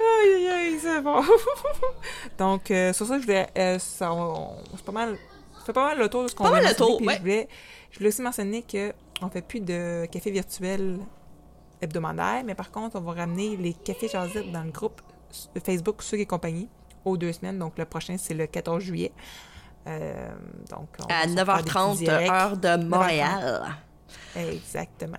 Aïe, 0.00 0.34
aïe, 0.34 0.48
aïe, 0.48 0.78
c'est 0.80 1.00
bon. 1.00 1.22
Donc, 2.38 2.62
sur 2.92 3.06
ça, 3.06 3.18
je 3.18 3.22
voulais. 3.22 3.46
ça, 3.78 4.12
on- 4.12 4.56
c'est 4.76 4.84
pas 4.84 4.92
mal. 4.92 5.16
Fait 5.64 5.72
pas 5.72 5.88
mal 5.90 5.98
le 5.98 6.08
tour 6.08 6.24
de 6.24 6.28
ce 6.28 6.34
qu'on 6.34 6.44
Pas 6.44 6.50
vient 6.50 6.60
mal 6.62 6.70
le 6.70 6.76
tour, 6.76 7.00
ouais. 7.02 7.14
Je 7.14 7.20
voulais, 7.20 7.48
je 7.92 7.98
voulais 7.98 8.08
aussi 8.08 8.22
mentionner 8.22 8.64
qu'on 8.68 9.28
fait 9.30 9.42
plus 9.46 9.60
de 9.60 10.06
café 10.06 10.30
virtuel 10.32 10.98
hebdomadaire, 11.80 12.42
mais 12.44 12.54
par 12.56 12.70
contre, 12.72 12.96
on 12.96 13.00
va 13.00 13.12
ramener 13.12 13.56
les 13.56 13.72
cafés 13.72 14.08
jasettes 14.08 14.50
dans 14.50 14.62
le 14.64 14.70
groupe 14.72 15.00
Facebook 15.64 16.02
Sucre 16.02 16.22
et 16.22 16.26
compagnie 16.26 16.68
aux 17.04 17.16
deux 17.16 17.32
semaines. 17.32 17.58
Donc, 17.58 17.78
le 17.78 17.84
prochain, 17.84 18.16
c'est 18.18 18.34
le 18.34 18.46
14 18.46 18.82
juillet. 18.82 19.12
Euh, 19.86 20.30
donc, 20.70 20.88
on 21.02 21.08
va 21.08 21.18
À 21.18 21.22
se 21.28 21.34
faire 21.34 21.56
des 21.56 21.62
petits 21.62 21.70
9h30, 21.70 21.98
directs. 21.98 22.30
heure 22.30 22.56
de 22.56 22.76
Montréal. 22.84 23.62
Exactement. 24.36 25.18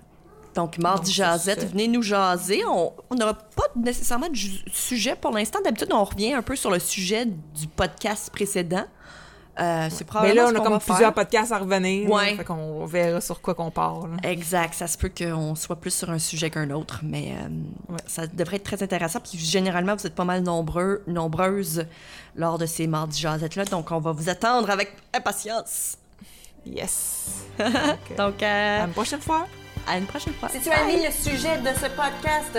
Donc, 0.54 0.78
mardi 0.78 1.12
ça. 1.12 1.36
venez 1.36 1.88
nous 1.88 2.02
jaser. 2.02 2.64
On 2.64 2.92
n'aura 3.18 3.34
pas 3.34 3.64
nécessairement 3.76 4.28
de 4.28 4.36
sujet 4.72 5.16
pour 5.16 5.32
l'instant. 5.32 5.58
D'habitude, 5.64 5.92
on 5.92 6.04
revient 6.04 6.32
un 6.32 6.42
peu 6.42 6.54
sur 6.56 6.70
le 6.70 6.78
sujet 6.78 7.26
du 7.26 7.66
podcast 7.66 8.30
précédent. 8.30 8.84
Euh, 9.60 9.88
c'est 9.90 10.04
Mais 10.22 10.34
là, 10.34 10.48
ce 10.48 10.52
on 10.52 10.56
a 10.56 10.60
comme 10.60 10.78
plusieurs 10.78 10.98
faire. 10.98 11.12
podcasts 11.14 11.52
à 11.52 11.58
revenir. 11.58 12.08
là, 12.08 12.14
Ouais. 12.16 12.34
fait 12.36 12.44
qu'on 12.44 12.84
verra 12.86 13.20
sur 13.20 13.40
quoi 13.40 13.54
qu'on 13.54 13.70
parle. 13.70 14.10
Exact. 14.24 14.74
Ça 14.74 14.86
se 14.88 14.98
peut 14.98 15.10
qu'on 15.16 15.54
soit 15.54 15.76
plus 15.76 15.92
sur 15.94 16.10
un 16.10 16.18
sujet 16.18 16.50
qu'un 16.50 16.70
autre, 16.70 17.00
mais 17.04 17.34
euh, 17.38 17.92
Ouais. 17.92 17.98
ça 18.06 18.26
devrait 18.26 18.56
être 18.56 18.64
très 18.64 18.82
intéressant. 18.82 19.20
Puis 19.20 19.38
généralement, 19.38 19.94
vous 19.94 20.06
êtes 20.06 20.14
pas 20.16 20.24
mal 20.24 20.42
nombreux, 20.42 21.02
nombreuses 21.06 21.86
lors 22.34 22.58
de 22.58 22.66
ces 22.66 22.86
mardis 22.88 23.20
jazettes-là. 23.20 23.64
Donc, 23.66 23.92
on 23.92 24.00
va 24.00 24.10
vous 24.10 24.28
attendre 24.28 24.70
avec 24.70 24.92
impatience. 25.14 25.98
Yes. 26.66 27.44
Donc, 27.58 27.68
euh, 27.70 28.16
Donc, 28.16 28.42
euh, 28.42 28.82
à 28.82 28.86
une 28.86 28.92
prochaine 28.92 29.20
fois. 29.20 29.46
à 29.86 29.98
une 29.98 30.06
prochaine 30.06 30.32
fois. 30.34 30.48
Si 30.48 30.60
tu 30.60 30.70
as 30.70 30.82
aimé 30.82 31.06
le 31.06 31.12
sujet 31.12 31.58
de 31.58 31.68
ce 31.78 31.86
podcast, 31.94 32.58